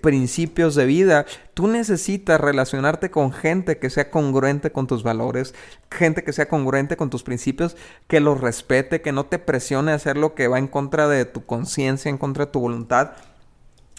principios 0.00 0.74
de 0.74 0.87
vida, 0.87 1.26
tú 1.54 1.66
necesitas 1.66 2.40
relacionarte 2.40 3.11
con 3.11 3.33
gente 3.33 3.78
que 3.78 3.90
sea 3.90 4.11
congruente 4.11 4.72
con 4.72 4.87
tus 4.87 5.02
valores, 5.02 5.54
gente 5.90 6.22
que 6.22 6.33
sea 6.33 6.48
congruente 6.48 6.96
con 6.96 7.11
tus 7.11 7.22
principios, 7.22 7.76
que 8.06 8.20
los 8.20 8.40
respete, 8.40 9.00
que 9.00 9.12
no 9.12 9.26
te 9.26 9.38
presione 9.38 9.92
a 9.92 9.96
hacer 9.96 10.16
lo 10.16 10.35
que 10.35 10.48
va 10.48 10.59
en 10.59 10.68
contra 10.68 11.09
de 11.09 11.24
tu 11.24 11.44
conciencia, 11.46 12.09
en 12.09 12.18
contra 12.18 12.46
de 12.46 12.52
tu 12.52 12.61
voluntad. 12.61 13.12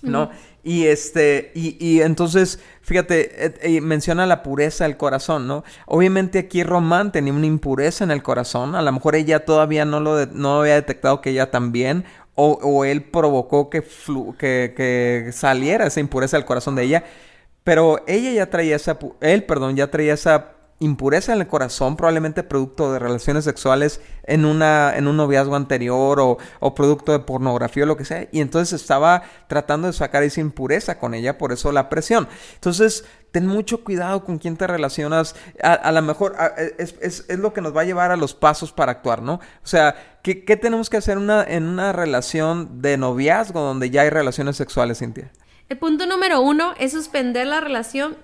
¿No? 0.01 0.29
Y 0.63 0.85
este, 0.85 1.51
y, 1.55 1.75
y 1.83 2.01
entonces, 2.01 2.59
fíjate, 2.81 3.45
eh, 3.45 3.53
eh, 3.61 3.81
menciona 3.81 4.25
la 4.25 4.43
pureza 4.43 4.83
del 4.83 4.97
corazón, 4.97 5.47
¿no? 5.47 5.63
Obviamente 5.85 6.39
aquí 6.39 6.63
Román 6.63 7.11
tenía 7.11 7.33
una 7.33 7.47
impureza 7.47 8.03
en 8.03 8.11
el 8.11 8.21
corazón, 8.21 8.75
a 8.75 8.81
lo 8.81 8.91
mejor 8.91 9.15
ella 9.15 9.45
todavía 9.45 9.85
no 9.85 9.99
lo 9.99 10.25
no 10.27 10.61
había 10.61 10.75
detectado 10.75 11.21
que 11.21 11.31
ella 11.31 11.49
también, 11.49 12.05
o, 12.35 12.85
él 12.85 13.03
provocó 13.03 13.69
que, 13.69 13.83
que, 14.39 14.73
que, 14.75 15.29
saliera 15.31 15.85
esa 15.85 15.99
impureza 15.99 16.37
del 16.37 16.45
corazón 16.45 16.75
de 16.75 16.83
ella. 16.83 17.03
Pero 17.63 18.03
ella 18.07 18.31
ya 18.31 18.49
traía 18.49 18.75
esa, 18.75 18.97
él, 19.19 19.43
perdón, 19.43 19.75
ya 19.75 19.91
traía 19.91 20.13
esa 20.15 20.53
impureza 20.81 21.31
en 21.31 21.39
el 21.39 21.47
corazón, 21.47 21.95
probablemente 21.95 22.41
producto 22.41 22.91
de 22.91 22.99
relaciones 22.99 23.45
sexuales 23.45 24.01
en, 24.23 24.45
una, 24.45 24.97
en 24.97 25.07
un 25.07 25.15
noviazgo 25.15 25.55
anterior 25.55 26.19
o, 26.19 26.39
o, 26.59 26.75
producto 26.75 27.11
de 27.11 27.19
pornografía 27.19 27.83
o 27.83 27.85
lo 27.85 27.95
que 27.95 28.03
sea. 28.03 28.27
Y 28.31 28.41
entonces 28.41 28.81
estaba 28.81 29.21
tratando 29.47 29.87
de 29.87 29.93
sacar 29.93 30.23
esa 30.23 30.41
impureza 30.41 30.97
con 30.97 31.13
ella, 31.13 31.37
por 31.37 31.51
eso 31.51 31.71
la 31.71 31.87
presión. 31.87 32.27
Entonces, 32.55 33.05
ten 33.31 33.45
mucho 33.45 33.83
cuidado 33.83 34.25
con 34.25 34.39
quién 34.39 34.57
te 34.57 34.65
relacionas. 34.65 35.35
A, 35.61 35.91
lo 35.91 36.01
mejor 36.01 36.35
es, 36.79 36.95
es, 36.99 37.25
es, 37.29 37.39
lo 37.39 37.53
que 37.53 37.61
nos 37.61 37.77
va 37.77 37.81
a 37.81 37.85
llevar 37.85 38.11
a 38.11 38.17
los 38.17 38.33
pasos 38.33 38.71
para 38.71 38.91
actuar, 38.91 39.21
¿no? 39.21 39.35
O 39.35 39.67
sea, 39.67 39.95
¿qué, 40.23 40.43
qué 40.43 40.57
tenemos 40.57 40.89
que 40.89 40.97
hacer 40.97 41.19
una, 41.19 41.43
en 41.43 41.67
una 41.67 41.93
relación 41.93 42.81
de 42.81 42.97
noviazgo 42.97 43.61
donde 43.61 43.91
ya 43.91 44.01
hay 44.01 44.09
relaciones 44.09 44.57
sexuales, 44.57 44.97
Cintia? 44.97 45.31
El 45.69 45.77
punto 45.77 46.07
número 46.07 46.41
uno 46.41 46.73
es 46.79 46.91
suspender 46.91 47.47
la 47.47 47.61
relación 47.61 48.17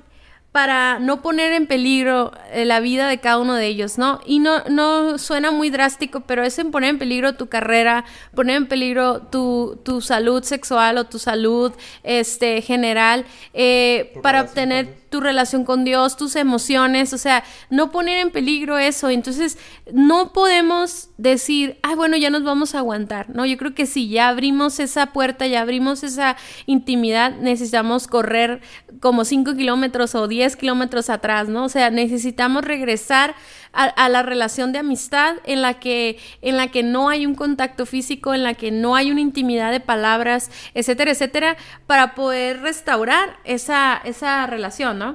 para 0.58 0.98
no 0.98 1.22
poner 1.22 1.54
en 1.54 1.68
peligro 1.68 2.32
eh, 2.52 2.66
la 2.66 2.80
vida 2.80 3.08
de 3.08 3.20
cada 3.20 3.38
uno 3.38 3.54
de 3.54 3.68
ellos, 3.68 4.00
¿no? 4.00 4.22
Y 4.26 4.40
no, 4.40 4.64
no 4.64 5.20
suena 5.20 5.52
muy 5.52 5.70
drástico, 5.70 6.22
pero 6.22 6.44
es 6.44 6.58
en 6.58 6.72
poner 6.72 6.90
en 6.90 6.98
peligro 6.98 7.36
tu 7.36 7.46
carrera, 7.46 8.06
poner 8.34 8.56
en 8.56 8.66
peligro 8.66 9.22
tu, 9.22 9.80
tu 9.84 10.02
salud 10.02 10.42
sexual 10.42 10.98
o 10.98 11.04
tu 11.04 11.20
salud 11.20 11.74
este, 12.02 12.64
general, 12.64 13.26
eh, 13.54 14.16
para 14.24 14.42
obtener 14.42 14.96
tu 15.18 15.22
relación 15.22 15.66
con 15.66 15.84
Dios, 15.84 16.16
tus 16.16 16.36
emociones, 16.36 17.12
o 17.12 17.18
sea, 17.18 17.44
no 17.72 17.90
poner 17.90 18.20
en 18.20 18.30
peligro 18.30 18.78
eso. 18.78 19.10
Entonces, 19.10 19.58
no 19.92 20.32
podemos 20.32 21.10
decir, 21.18 21.80
ay, 21.82 21.96
bueno, 21.96 22.18
ya 22.18 22.30
nos 22.30 22.44
vamos 22.44 22.76
a 22.76 22.80
aguantar, 22.80 23.32
¿no? 23.32 23.44
Yo 23.48 23.58
creo 23.58 23.74
que 23.74 23.88
si 23.88 24.10
ya 24.10 24.28
abrimos 24.28 24.80
esa 24.80 25.08
puerta, 25.08 25.48
ya 25.48 25.62
abrimos 25.62 26.04
esa 26.04 26.38
intimidad, 26.68 27.36
necesitamos 27.36 28.08
correr 28.08 28.62
como 29.00 29.26
5 29.26 29.56
kilómetros 29.56 30.14
o 30.14 30.28
10 30.28 30.56
kilómetros 30.56 31.10
atrás, 31.10 31.50
¿no? 31.50 31.66
O 31.66 31.70
sea, 31.70 31.90
necesitamos 31.90 32.64
regresar 32.64 33.34
a, 33.74 34.10
la 34.10 34.24
relación 34.24 34.72
de 34.72 34.80
amistad 34.80 35.36
en 35.46 35.62
la, 35.62 35.76
que, 35.76 36.20
en 36.42 36.58
la 36.58 36.68
que 36.70 36.82
no 36.82 37.10
hay 37.10 37.26
un 37.26 37.36
contacto 37.36 37.86
físico, 37.86 38.34
en 38.34 38.44
la 38.44 38.56
que 38.56 38.72
no 38.72 38.96
hay 38.96 39.12
una 39.12 39.22
intimidad 39.22 39.72
de 39.72 39.80
palabras, 39.80 40.50
etcétera, 40.74 41.12
etcétera, 41.12 41.58
para 41.86 42.16
poder 42.16 42.62
restaurar 42.62 43.38
esa, 43.44 44.02
esa 44.04 44.48
relación, 44.48 44.98
¿no? 44.98 45.07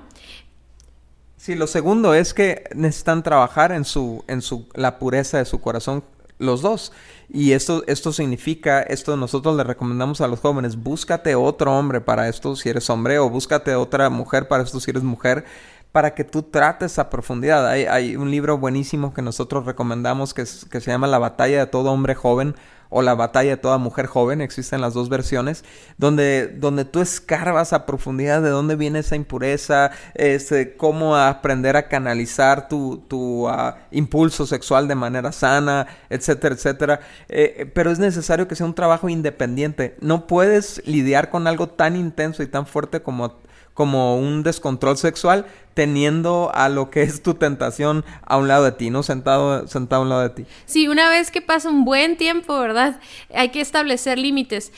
Sí, 1.37 1.55
lo 1.57 1.67
segundo 1.67 2.15
es 2.15 2.35
que 2.35 2.65
necesitan 2.75 3.23
trabajar 3.23 3.73
en 3.73 3.85
su, 3.85 4.25
en 4.29 4.43
su, 4.43 4.69
la 4.75 4.99
pureza 4.99 5.39
de 5.39 5.45
su 5.45 5.61
corazón 5.61 6.05
los 6.39 6.63
dos. 6.63 6.93
Y 7.29 7.53
esto, 7.53 7.83
esto 7.87 8.13
significa, 8.13 8.83
esto 8.83 9.17
nosotros 9.17 9.57
le 9.57 9.65
recomendamos 9.65 10.21
a 10.21 10.29
los 10.29 10.41
jóvenes, 10.41 10.77
búscate 10.77 11.35
otro 11.35 11.77
hombre 11.77 12.01
para 12.01 12.29
esto 12.29 12.57
si 12.57 12.69
eres 12.69 12.91
hombre 12.91 13.19
o 13.19 13.31
búscate 13.31 13.75
otra 13.75 14.11
mujer 14.11 14.49
para 14.49 14.63
esto 14.63 14.81
si 14.81 14.91
eres 14.91 15.03
mujer 15.03 15.45
para 15.93 16.15
que 16.15 16.25
tú 16.25 16.43
trates 16.43 16.99
a 16.99 17.11
profundidad. 17.11 17.67
Hay, 17.69 17.85
hay 17.85 18.17
un 18.17 18.31
libro 18.31 18.59
buenísimo 18.59 19.15
que 19.15 19.23
nosotros 19.23 19.67
recomendamos 19.67 20.35
que, 20.35 20.45
que, 20.71 20.81
se 20.81 20.91
llama 20.91 21.07
La 21.07 21.19
batalla 21.19 21.61
de 21.61 21.67
todo 21.67 21.93
hombre 21.93 22.15
joven 22.15 22.55
o 22.93 23.03
La 23.03 23.15
batalla 23.15 23.51
de 23.51 23.57
toda 23.57 23.79
mujer 23.79 24.07
joven, 24.07 24.43
existen 24.43 24.81
las 24.83 24.93
dos 24.93 25.09
versiones, 25.09 25.65
donde, 25.97 26.47
donde 26.47 26.85
tú 26.85 27.01
escarbas 27.01 27.73
a 27.73 27.87
profundidad 27.87 28.43
de 28.43 28.51
dónde 28.51 28.77
viene 28.77 28.99
esa 28.99 29.17
impureza, 29.17 29.91
este, 30.15 30.77
cómo 30.77 31.17
aprender 31.17 31.77
a 31.77 31.89
canalizar 31.89 32.69
tu, 32.69 32.99
tu 33.09 33.49
uh, 33.49 33.73
impulso 33.91 34.47
sexual 34.47 34.89
de 34.89 34.95
manera 34.95 35.33
sana, 35.33 35.87
etcétera, 36.11 36.55
etcétera. 36.55 37.01
Eh, 37.29 37.71
pero 37.75 37.91
es 37.91 37.99
necesario 37.99 38.47
que 38.47 38.57
sea 38.57 38.67
un 38.67 38.75
trabajo 38.75 39.09
independiente. 39.09 39.97
No 40.01 40.27
puedes 40.27 40.83
lidiar 40.87 41.31
con 41.31 41.47
algo 41.47 41.69
tan 41.69 41.97
intenso 41.97 42.43
y 42.43 42.47
tan 42.47 42.67
fuerte 42.67 43.01
como 43.01 43.41
como 43.75 44.19
un 44.19 44.43
descontrol 44.43 44.99
sexual 44.99 45.47
teniendo 45.75 46.51
a 46.55 46.69
lo 46.69 46.91
que 46.91 47.03
es 47.03 47.23
tu 47.23 47.35
tentación 47.35 48.05
a 48.25 48.37
un 48.37 48.49
lado 48.49 48.65
de 48.65 48.73
ti, 48.73 48.91
¿no? 48.91 49.03
Sentado, 49.03 49.67
sentado 49.67 50.03
a 50.03 50.05
un 50.05 50.09
lado 50.09 50.23
de 50.23 50.31
ti. 50.31 50.47
Sí, 50.67 50.89
una 50.89 51.09
vez 51.09 51.31
que 51.31 51.41
pasa 51.41 51.71
un 51.71 51.85
buen 51.85 52.17
tiempo, 52.17 52.59
¿verdad? 52.59 53.01
Hay 53.35 53.51
que 53.51 53.61
establecer 53.61 54.19
límites. 54.19 54.73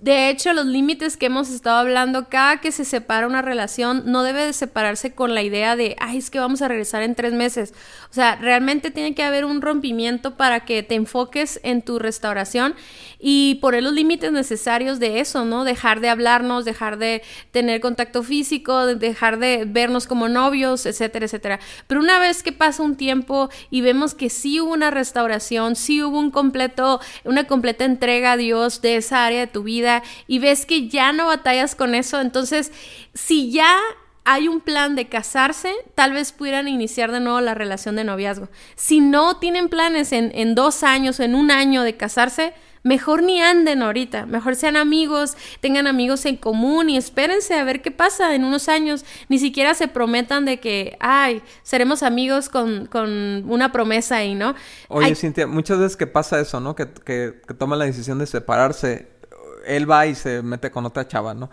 De 0.00 0.30
hecho, 0.30 0.54
los 0.54 0.64
límites 0.64 1.16
que 1.16 1.26
hemos 1.26 1.50
estado 1.50 1.76
hablando, 1.76 2.28
cada 2.30 2.60
que 2.60 2.72
se 2.72 2.86
separa 2.86 3.26
una 3.26 3.42
relación, 3.42 4.02
no 4.06 4.22
debe 4.22 4.44
de 4.46 4.52
separarse 4.54 5.14
con 5.14 5.34
la 5.34 5.42
idea 5.42 5.76
de, 5.76 5.94
ay, 6.00 6.18
es 6.18 6.30
que 6.30 6.40
vamos 6.40 6.62
a 6.62 6.68
regresar 6.68 7.02
en 7.02 7.14
tres 7.14 7.34
meses. 7.34 7.74
O 8.10 8.14
sea, 8.14 8.36
realmente 8.36 8.90
tiene 8.90 9.14
que 9.14 9.22
haber 9.22 9.44
un 9.44 9.60
rompimiento 9.60 10.36
para 10.36 10.60
que 10.60 10.82
te 10.82 10.94
enfoques 10.94 11.60
en 11.62 11.82
tu 11.82 11.98
restauración 11.98 12.74
y 13.18 13.56
poner 13.56 13.82
los 13.82 13.92
límites 13.92 14.32
necesarios 14.32 14.98
de 15.00 15.20
eso, 15.20 15.44
¿no? 15.44 15.64
Dejar 15.64 16.00
de 16.00 16.08
hablarnos, 16.08 16.64
dejar 16.64 16.96
de 16.98 17.22
tener 17.50 17.80
contacto 17.80 18.22
físico, 18.22 18.86
dejar 18.86 19.38
de 19.38 19.64
vernos 19.66 20.06
como 20.06 20.17
como 20.18 20.28
novios, 20.28 20.84
etcétera, 20.84 21.26
etcétera. 21.26 21.60
Pero 21.86 22.00
una 22.00 22.18
vez 22.18 22.42
que 22.42 22.50
pasa 22.50 22.82
un 22.82 22.96
tiempo 22.96 23.50
y 23.70 23.82
vemos 23.82 24.14
que 24.16 24.30
sí 24.30 24.60
hubo 24.60 24.72
una 24.72 24.90
restauración, 24.90 25.76
sí 25.76 26.02
hubo 26.02 26.18
un 26.18 26.32
completo, 26.32 27.00
una 27.22 27.46
completa 27.46 27.84
entrega 27.84 28.32
a 28.32 28.36
Dios 28.36 28.82
de 28.82 28.96
esa 28.96 29.24
área 29.24 29.38
de 29.38 29.46
tu 29.46 29.62
vida 29.62 30.02
y 30.26 30.40
ves 30.40 30.66
que 30.66 30.88
ya 30.88 31.12
no 31.12 31.26
batallas 31.26 31.76
con 31.76 31.94
eso, 31.94 32.20
entonces 32.20 32.72
si 33.14 33.52
ya 33.52 33.78
hay 34.24 34.48
un 34.48 34.60
plan 34.60 34.96
de 34.96 35.08
casarse, 35.08 35.72
tal 35.94 36.14
vez 36.14 36.32
pudieran 36.32 36.66
iniciar 36.66 37.12
de 37.12 37.20
nuevo 37.20 37.40
la 37.40 37.54
relación 37.54 37.94
de 37.94 38.02
noviazgo. 38.02 38.48
Si 38.74 38.98
no 38.98 39.36
tienen 39.36 39.68
planes 39.68 40.10
en, 40.10 40.54
dos 40.56 40.82
años 40.82 41.20
en 41.20 41.36
un 41.36 41.52
año 41.52 41.84
de 41.84 41.96
casarse, 41.96 42.54
Mejor 42.82 43.22
ni 43.22 43.40
anden 43.40 43.82
ahorita, 43.82 44.26
mejor 44.26 44.56
sean 44.56 44.76
amigos, 44.76 45.36
tengan 45.60 45.86
amigos 45.86 46.24
en 46.26 46.36
común 46.36 46.90
y 46.90 46.96
espérense 46.96 47.54
a 47.54 47.64
ver 47.64 47.82
qué 47.82 47.90
pasa 47.90 48.34
en 48.34 48.44
unos 48.44 48.68
años. 48.68 49.04
Ni 49.28 49.38
siquiera 49.38 49.74
se 49.74 49.88
prometan 49.88 50.44
de 50.44 50.60
que, 50.60 50.96
ay, 51.00 51.42
seremos 51.62 52.02
amigos 52.02 52.48
con, 52.48 52.86
con 52.86 53.50
una 53.50 53.72
promesa 53.72 54.16
ahí, 54.16 54.34
¿no? 54.34 54.54
Oye, 54.88 55.14
Cintia, 55.14 55.46
muchas 55.46 55.78
veces 55.78 55.96
que 55.96 56.06
pasa 56.06 56.40
eso, 56.40 56.60
¿no? 56.60 56.74
Que, 56.74 56.90
que, 57.04 57.40
que 57.46 57.54
toma 57.54 57.76
la 57.76 57.84
decisión 57.84 58.18
de 58.18 58.26
separarse, 58.26 59.08
él 59.66 59.90
va 59.90 60.06
y 60.06 60.14
se 60.14 60.42
mete 60.42 60.70
con 60.70 60.86
otra 60.86 61.06
chava, 61.06 61.34
¿no? 61.34 61.50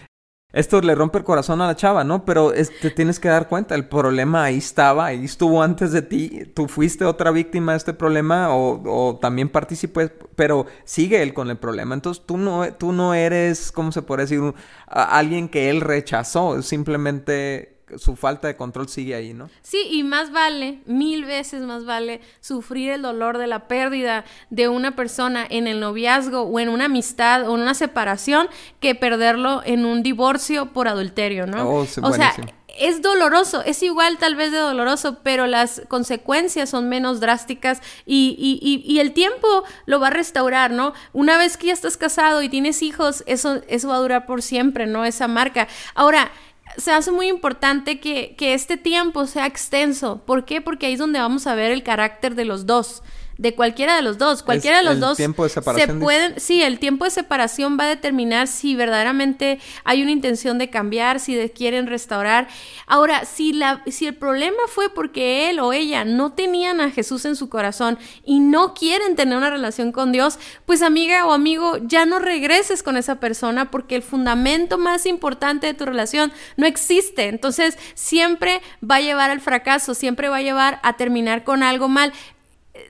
Esto 0.55 0.79
le 0.81 0.95
rompe 0.95 1.17
el 1.17 1.23
corazón 1.23 1.61
a 1.61 1.67
la 1.67 1.75
chava, 1.75 2.03
¿no? 2.03 2.23
Pero 2.23 2.53
te 2.81 2.89
tienes 2.89 3.19
que 3.19 3.27
dar 3.27 3.49
cuenta, 3.49 3.75
el 3.75 3.87
problema 3.87 4.45
ahí 4.45 4.57
estaba, 4.57 5.07
ahí 5.07 5.25
estuvo 5.25 5.61
antes 5.61 5.91
de 5.91 6.01
ti, 6.01 6.43
tú 6.53 6.67
fuiste 6.67 7.03
otra 7.03 7.31
víctima 7.31 7.73
de 7.73 7.77
este 7.77 7.93
problema 7.93 8.55
o, 8.55 8.81
o 8.85 9.17
también 9.17 9.49
participé, 9.49 10.07
pero 10.35 10.65
sigue 10.85 11.21
él 11.21 11.33
con 11.33 11.49
el 11.49 11.57
problema. 11.57 11.93
Entonces 11.93 12.25
tú 12.25 12.37
no, 12.37 12.73
tú 12.73 12.93
no 12.93 13.13
eres, 13.13 13.71
¿cómo 13.71 13.91
se 13.91 14.01
puede 14.01 14.23
decir? 14.23 14.41
alguien 14.87 15.49
que 15.49 15.69
él 15.69 15.81
rechazó, 15.81 16.61
simplemente 16.61 17.74
su 17.97 18.15
falta 18.15 18.47
de 18.47 18.55
control 18.55 18.89
sigue 18.89 19.15
ahí, 19.15 19.33
¿no? 19.33 19.49
Sí, 19.61 19.87
y 19.91 20.03
más 20.03 20.31
vale, 20.31 20.79
mil 20.85 21.25
veces 21.25 21.61
más 21.61 21.85
vale 21.85 22.21
sufrir 22.39 22.91
el 22.91 23.01
dolor 23.01 23.37
de 23.37 23.47
la 23.47 23.67
pérdida 23.67 24.25
de 24.49 24.67
una 24.67 24.95
persona 24.95 25.45
en 25.49 25.67
el 25.67 25.79
noviazgo 25.79 26.41
o 26.41 26.59
en 26.59 26.69
una 26.69 26.85
amistad 26.85 27.47
o 27.47 27.55
en 27.55 27.61
una 27.61 27.73
separación 27.73 28.47
que 28.79 28.95
perderlo 28.95 29.61
en 29.65 29.85
un 29.85 30.03
divorcio 30.03 30.73
por 30.73 30.87
adulterio, 30.87 31.45
¿no? 31.47 31.69
Oh, 31.69 31.81
o 31.81 32.13
sea, 32.13 32.33
es 32.77 33.01
doloroso, 33.01 33.63
es 33.63 33.81
igual 33.83 34.17
tal 34.17 34.35
vez 34.35 34.51
de 34.51 34.57
doloroso, 34.57 35.19
pero 35.23 35.47
las 35.47 35.81
consecuencias 35.87 36.69
son 36.69 36.89
menos 36.89 37.19
drásticas 37.19 37.81
y, 38.05 38.35
y, 38.37 38.83
y, 38.85 38.99
el 38.99 39.13
tiempo 39.13 39.63
lo 39.85 39.99
va 39.99 40.07
a 40.07 40.11
restaurar, 40.11 40.71
¿no? 40.71 40.93
Una 41.13 41.37
vez 41.37 41.57
que 41.57 41.67
ya 41.67 41.73
estás 41.73 41.97
casado 41.97 42.41
y 42.41 42.49
tienes 42.49 42.81
hijos, 42.81 43.23
eso, 43.27 43.61
eso 43.67 43.89
va 43.89 43.95
a 43.95 43.99
durar 43.99 44.25
por 44.25 44.41
siempre, 44.41 44.87
¿no? 44.87 45.05
Esa 45.05 45.27
marca. 45.27 45.67
Ahora, 45.93 46.31
se 46.77 46.91
hace 46.91 47.11
muy 47.11 47.27
importante 47.27 47.99
que, 47.99 48.35
que, 48.37 48.53
este 48.53 48.77
tiempo 48.77 49.25
sea 49.25 49.45
extenso. 49.45 50.21
¿Por 50.25 50.45
qué? 50.45 50.61
Porque 50.61 50.85
ahí 50.85 50.93
es 50.93 50.99
donde 50.99 51.19
vamos 51.19 51.47
a 51.47 51.55
ver 51.55 51.71
el 51.71 51.83
carácter 51.83 52.35
de 52.35 52.45
los 52.45 52.65
dos 52.65 53.03
de 53.37 53.55
cualquiera 53.55 53.95
de 53.95 54.01
los 54.01 54.17
dos. 54.17 54.43
Cualquiera 54.43 54.77
de 54.77 54.83
los 54.83 54.99
dos 54.99 55.17
tiempo 55.17 55.43
de 55.43 55.49
separación 55.49 55.99
se 55.99 56.03
pueden, 56.03 56.39
sí, 56.39 56.61
el 56.61 56.79
tiempo 56.79 57.05
de 57.05 57.11
separación 57.11 57.77
va 57.79 57.85
a 57.85 57.87
determinar 57.87 58.47
si 58.47 58.75
verdaderamente 58.75 59.59
hay 59.83 60.01
una 60.01 60.11
intención 60.11 60.57
de 60.57 60.69
cambiar, 60.69 61.19
si 61.19 61.49
quieren 61.49 61.87
restaurar. 61.87 62.47
Ahora, 62.87 63.25
si 63.25 63.53
la 63.53 63.81
si 63.87 64.07
el 64.07 64.15
problema 64.15 64.57
fue 64.67 64.89
porque 64.89 65.49
él 65.49 65.59
o 65.59 65.73
ella 65.73 66.05
no 66.05 66.33
tenían 66.33 66.81
a 66.81 66.91
Jesús 66.91 67.25
en 67.25 67.35
su 67.35 67.49
corazón 67.49 67.97
y 68.23 68.39
no 68.39 68.73
quieren 68.73 69.15
tener 69.15 69.37
una 69.37 69.49
relación 69.49 69.91
con 69.91 70.11
Dios, 70.11 70.39
pues 70.65 70.81
amiga 70.81 71.25
o 71.25 71.33
amigo, 71.33 71.77
ya 71.81 72.05
no 72.05 72.19
regreses 72.19 72.83
con 72.83 72.97
esa 72.97 73.19
persona 73.19 73.71
porque 73.71 73.95
el 73.95 74.03
fundamento 74.03 74.77
más 74.77 75.05
importante 75.05 75.67
de 75.67 75.73
tu 75.73 75.85
relación 75.85 76.31
no 76.57 76.65
existe. 76.65 77.27
Entonces, 77.27 77.77
siempre 77.93 78.61
va 78.83 78.95
a 78.95 79.01
llevar 79.01 79.29
al 79.31 79.41
fracaso, 79.41 79.93
siempre 79.93 80.29
va 80.29 80.37
a 80.37 80.41
llevar 80.41 80.79
a 80.83 80.97
terminar 80.97 81.43
con 81.43 81.63
algo 81.63 81.87
mal 81.87 82.13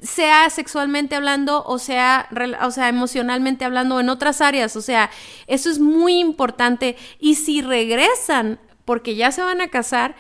sea 0.02 0.50
sexualmente 0.50 1.16
hablando 1.16 1.64
o 1.66 1.80
sea, 1.80 2.30
o 2.62 2.72
sea, 2.72 2.90
emocionalmente 2.90 3.66
hablando 3.66 4.00
en 4.00 4.10
otras 4.10 4.42
áreas. 4.42 4.76
O 4.76 4.82
sea, 4.82 5.10
eso 5.48 5.70
es 5.70 5.80
muy 5.80 6.20
importante. 6.20 6.96
Y 7.20 7.36
si 7.36 7.62
regresan 7.62 8.60
porque 8.86 9.16
ya 9.16 9.32
se 9.32 9.42
van 9.42 9.62
a 9.62 9.70
casar, 9.70 10.16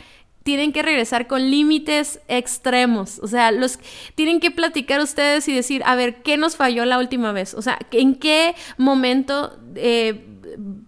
tienen 0.45 0.73
que 0.73 0.83
regresar 0.83 1.25
con 1.25 1.49
límites 1.49 2.19
extremos. 2.27 3.19
O 3.19 3.27
sea, 3.27 3.51
los 3.51 3.79
tienen 4.13 4.39
que 4.39 4.51
platicar 4.51 5.01
ustedes 5.01 5.47
y 5.47 5.55
decir, 5.55 5.81
a 5.85 5.95
ver, 5.95 6.21
¿qué 6.21 6.37
nos 6.37 6.55
falló 6.55 6.85
la 6.85 6.99
última 6.99 7.31
vez? 7.31 7.55
O 7.55 7.63
sea, 7.63 7.79
¿en 7.91 8.13
qué 8.13 8.53
momento 8.77 9.57
eh, 9.75 10.23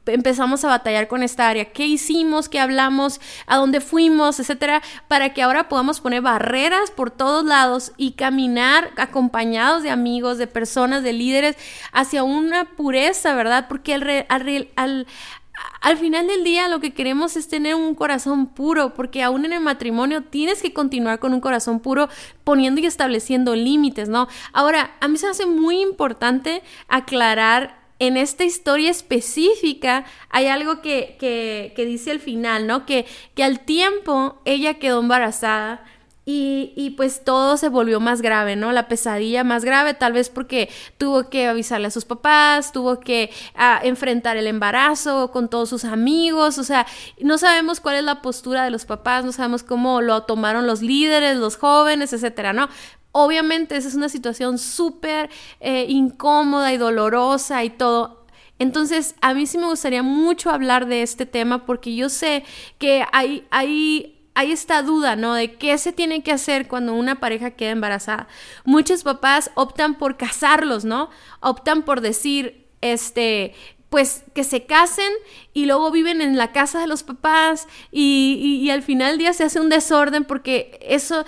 empezamos 0.05 0.63
a 0.63 0.69
batallar 0.69 1.07
con 1.07 1.23
esta 1.23 1.49
área? 1.49 1.65
¿Qué 1.65 1.85
hicimos? 1.85 2.49
¿Qué 2.49 2.59
hablamos? 2.59 3.19
¿A 3.45 3.57
dónde 3.57 3.81
fuimos? 3.81 4.39
Etcétera, 4.39 4.81
para 5.07 5.33
que 5.33 5.41
ahora 5.41 5.69
podamos 5.69 6.01
poner 6.01 6.21
barreras 6.21 6.91
por 6.91 7.11
todos 7.11 7.45
lados 7.45 7.91
y 7.97 8.11
caminar 8.11 8.91
acompañados 8.97 9.83
de 9.83 9.89
amigos, 9.89 10.37
de 10.37 10.47
personas, 10.47 11.03
de 11.03 11.13
líderes 11.13 11.57
hacia 11.91 12.23
una 12.23 12.65
pureza, 12.65 13.33
¿verdad? 13.35 13.67
Porque 13.67 13.93
al, 13.93 14.27
al 14.75 15.07
al 15.81 15.97
final 15.97 16.27
del 16.27 16.43
día 16.43 16.67
lo 16.67 16.79
que 16.79 16.93
queremos 16.93 17.35
es 17.35 17.47
tener 17.47 17.75
un 17.75 17.95
corazón 17.95 18.47
puro, 18.47 18.93
porque 18.93 19.23
aún 19.23 19.45
en 19.45 19.53
el 19.53 19.61
matrimonio 19.61 20.23
tienes 20.23 20.61
que 20.61 20.73
continuar 20.73 21.19
con 21.19 21.33
un 21.33 21.41
corazón 21.41 21.79
puro 21.79 22.09
poniendo 22.43 22.81
y 22.81 22.85
estableciendo 22.85 23.55
límites, 23.55 24.09
¿no? 24.09 24.27
Ahora, 24.53 24.91
a 24.99 25.07
mí 25.07 25.17
se 25.17 25.25
me 25.25 25.31
hace 25.31 25.45
muy 25.45 25.81
importante 25.81 26.61
aclarar 26.87 27.86
en 27.99 28.17
esta 28.17 28.43
historia 28.43 28.91
específica 28.91 30.05
hay 30.29 30.47
algo 30.47 30.81
que, 30.81 31.15
que, 31.19 31.85
dice 31.85 32.11
al 32.11 32.19
final, 32.19 32.67
¿no? 32.67 32.85
Que, 32.85 33.05
que 33.35 33.43
al 33.43 33.61
tiempo 33.61 34.41
ella 34.45 34.75
quedó 34.75 34.99
embarazada 34.99 35.83
y, 36.29 36.93
pues 36.97 37.23
todo 37.23 37.55
se 37.55 37.69
volvió 37.69 38.01
más 38.01 38.21
grave, 38.21 38.57
¿no? 38.57 38.73
La 38.73 38.89
pesadilla 38.89 39.45
más 39.45 39.63
grave, 39.63 39.93
tal 39.93 40.11
vez 40.11 40.29
porque 40.29 40.69
tuvo 40.97 41.29
que 41.29 41.47
avisarle 41.47 41.87
a 41.87 41.91
sus 41.91 42.03
papás, 42.03 42.73
tuvo 42.73 42.99
que 42.99 43.31
ah, 43.55 43.79
enfrentar 43.81 44.35
el 44.35 44.45
embarazo 44.45 45.31
con 45.31 45.47
todos 45.47 45.69
sus 45.69 45.85
amigos, 45.85 46.57
o 46.57 46.65
sea, 46.65 46.85
no 47.21 47.37
sabemos 47.37 47.79
cuál 47.79 47.95
es 47.95 48.03
la 48.03 48.21
postura 48.21 48.65
de 48.65 48.71
los 48.71 48.83
papás, 48.83 49.23
no 49.23 49.31
sabemos 49.31 49.63
cómo 49.63 50.01
lo 50.01 50.23
tomaron 50.23 50.67
los 50.67 50.81
líderes, 50.81 51.37
los 51.37 51.55
jóvenes, 51.55 52.11
etcétera, 52.11 52.51
¿no? 52.51 52.67
Obviamente 53.11 53.75
esa 53.77 53.87
es 53.87 53.95
una 53.95 54.09
situación 54.09 54.57
súper 54.57 55.29
eh, 55.59 55.85
incómoda 55.87 56.71
y 56.73 56.77
dolorosa 56.77 57.63
y 57.63 57.69
todo, 57.69 58.17
entonces, 58.59 59.15
a 59.21 59.33
mí 59.33 59.45
sí 59.45 59.57
me 59.57 59.67
gustaría 59.67 60.01
mucho 60.03 60.49
hablar 60.49 60.87
de 60.87 61.03
este 61.03 61.25
tema 61.25 61.65
porque 61.65 61.95
yo 61.95 62.09
sé 62.09 62.43
que 62.79 63.05
hay, 63.11 63.45
hay 63.51 64.13
hay 64.33 64.51
esta 64.51 64.83
duda, 64.83 65.15
¿no? 65.15 65.33
De 65.33 65.55
qué 65.55 65.75
se 65.79 65.91
tiene 65.91 66.21
que 66.21 66.31
hacer 66.31 66.67
cuando 66.67 66.93
una 66.93 67.19
pareja 67.19 67.51
queda 67.51 67.71
embarazada. 67.71 68.27
Muchos 68.65 69.01
papás 69.03 69.49
optan 69.55 69.97
por 69.97 70.15
casarlos, 70.15 70.85
¿no? 70.85 71.09
Optan 71.39 71.81
por 71.81 72.01
decir, 72.01 72.67
este, 72.81 73.55
pues 73.89 74.23
que 74.33 74.43
se 74.43 74.65
casen 74.65 75.11
y 75.53 75.65
luego 75.65 75.91
viven 75.91 76.21
en 76.21 76.37
la 76.37 76.51
casa 76.51 76.79
de 76.79 76.87
los 76.87 77.03
papás 77.03 77.67
y, 77.91 78.59
y, 78.61 78.69
al 78.69 78.83
final 78.83 79.11
del 79.11 79.19
día 79.19 79.33
se 79.33 79.45
hace 79.45 79.59
un 79.59 79.69
desorden 79.69 80.25
porque 80.25 80.77
eso 80.81 81.25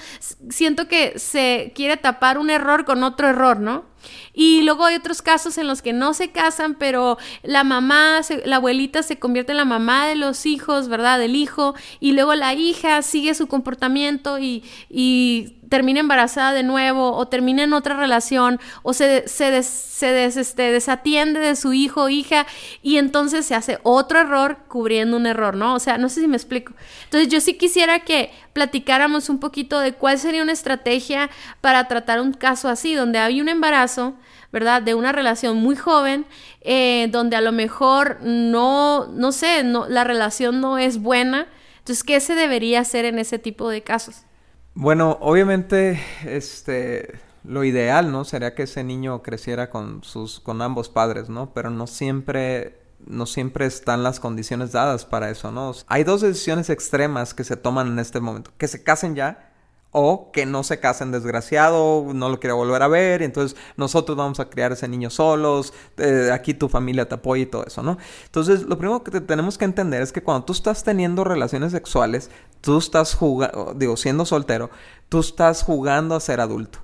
siento 0.49 0.87
que 0.87 1.17
se 1.19 1.71
quiere 1.73 1.97
tapar 1.97 2.37
un 2.37 2.49
error 2.49 2.85
con 2.85 3.03
otro 3.03 3.27
error, 3.27 3.59
¿no? 3.59 3.88
Y 4.33 4.63
luego 4.63 4.85
hay 4.85 4.95
otros 4.95 5.21
casos 5.21 5.57
en 5.57 5.67
los 5.67 5.81
que 5.81 5.93
no 5.93 6.13
se 6.13 6.31
casan, 6.31 6.75
pero 6.75 7.17
la 7.43 7.63
mamá, 7.63 8.21
la 8.45 8.57
abuelita 8.57 9.03
se 9.03 9.19
convierte 9.19 9.51
en 9.51 9.57
la 9.57 9.65
mamá 9.65 10.07
de 10.07 10.15
los 10.15 10.45
hijos, 10.45 10.87
¿verdad? 10.87 11.19
Del 11.19 11.35
hijo, 11.35 11.75
y 11.99 12.13
luego 12.13 12.35
la 12.35 12.53
hija 12.53 13.01
sigue 13.01 13.33
su 13.33 13.47
comportamiento 13.47 14.39
y, 14.39 14.63
y 14.89 15.59
termina 15.69 15.99
embarazada 15.99 16.51
de 16.51 16.63
nuevo 16.63 17.15
o 17.15 17.27
termina 17.27 17.63
en 17.63 17.73
otra 17.73 17.95
relación 17.95 18.59
o 18.81 18.93
se, 18.93 19.27
se, 19.27 19.63
se 19.63 20.25
este, 20.25 20.71
desatiende 20.71 21.39
de 21.39 21.55
su 21.55 21.73
hijo 21.73 22.03
o 22.03 22.09
hija 22.09 22.45
y 22.81 22.97
entonces 22.97 23.45
se 23.45 23.55
hace 23.55 23.79
otro 23.83 24.19
error 24.19 24.57
cubriendo 24.67 25.15
un 25.15 25.27
error, 25.27 25.55
¿no? 25.55 25.75
O 25.75 25.79
sea, 25.79 25.97
no 25.97 26.09
sé 26.09 26.21
si 26.21 26.27
me 26.27 26.37
explico. 26.37 26.73
Entonces 27.05 27.29
yo 27.29 27.39
sí 27.39 27.53
quisiera 27.53 27.99
que 27.99 28.31
platicáramos 28.59 29.29
un 29.29 29.39
poquito 29.39 29.79
de 29.79 29.93
cuál 29.93 30.19
sería 30.19 30.43
una 30.43 30.51
estrategia 30.51 31.29
para 31.61 31.87
tratar 31.87 32.19
un 32.19 32.33
caso 32.33 32.67
así, 32.67 32.93
donde 32.93 33.17
hay 33.17 33.39
un 33.39 33.47
embarazo, 33.47 34.15
¿verdad? 34.51 34.81
De 34.81 34.95
una 34.95 35.13
relación 35.13 35.55
muy 35.55 35.77
joven, 35.77 36.25
eh, 36.59 37.07
donde 37.09 37.37
a 37.37 37.41
lo 37.41 37.53
mejor 37.53 38.17
no, 38.21 39.07
no 39.07 39.31
sé, 39.31 39.63
no, 39.63 39.87
la 39.87 40.03
relación 40.03 40.59
no 40.59 40.77
es 40.77 41.01
buena. 41.01 41.47
Entonces, 41.77 42.03
¿qué 42.03 42.19
se 42.19 42.35
debería 42.35 42.81
hacer 42.81 43.05
en 43.05 43.17
ese 43.17 43.39
tipo 43.39 43.69
de 43.69 43.81
casos? 43.81 44.23
Bueno, 44.73 45.17
obviamente, 45.21 45.97
este, 46.25 47.17
lo 47.45 47.63
ideal, 47.63 48.11
¿no? 48.11 48.25
Sería 48.25 48.55
que 48.55 48.63
ese 48.63 48.83
niño 48.83 49.23
creciera 49.23 49.69
con 49.69 50.03
sus, 50.03 50.41
con 50.41 50.61
ambos 50.61 50.89
padres, 50.89 51.29
¿no? 51.29 51.53
Pero 51.53 51.69
no 51.69 51.87
siempre 51.87 52.78
no 53.05 53.25
siempre 53.25 53.65
están 53.65 54.03
las 54.03 54.19
condiciones 54.19 54.71
dadas 54.71 55.05
para 55.05 55.29
eso, 55.29 55.51
¿no? 55.51 55.73
Hay 55.87 56.03
dos 56.03 56.21
decisiones 56.21 56.69
extremas 56.69 57.33
que 57.33 57.43
se 57.43 57.57
toman 57.57 57.87
en 57.87 57.99
este 57.99 58.19
momento. 58.19 58.51
Que 58.57 58.67
se 58.67 58.83
casen 58.83 59.15
ya 59.15 59.49
o 59.91 60.31
que 60.31 60.45
no 60.45 60.63
se 60.63 60.79
casen 60.79 61.11
desgraciado, 61.11 62.05
no 62.13 62.29
lo 62.29 62.39
quiere 62.39 62.53
volver 62.53 62.83
a 62.83 62.87
ver, 62.87 63.23
entonces 63.23 63.57
nosotros 63.75 64.15
vamos 64.15 64.39
a 64.39 64.49
criar 64.49 64.71
ese 64.71 64.87
niño 64.87 65.09
solos, 65.09 65.73
eh, 65.97 66.29
aquí 66.31 66.53
tu 66.53 66.69
familia 66.69 67.09
te 67.09 67.15
apoya 67.15 67.43
y 67.43 67.45
todo 67.47 67.65
eso, 67.65 67.81
¿no? 67.81 67.97
Entonces, 68.25 68.63
lo 68.63 68.77
primero 68.77 69.03
que 69.03 69.19
tenemos 69.19 69.57
que 69.57 69.65
entender 69.65 70.03
es 70.03 70.11
que 70.11 70.21
cuando 70.21 70.45
tú 70.45 70.53
estás 70.53 70.83
teniendo 70.83 71.23
relaciones 71.23 71.71
sexuales, 71.71 72.29
tú 72.61 72.77
estás 72.77 73.15
jugando, 73.15 73.73
digo, 73.75 73.97
siendo 73.97 74.25
soltero, 74.25 74.69
tú 75.09 75.21
estás 75.21 75.63
jugando 75.63 76.15
a 76.15 76.19
ser 76.19 76.39
adulto 76.39 76.79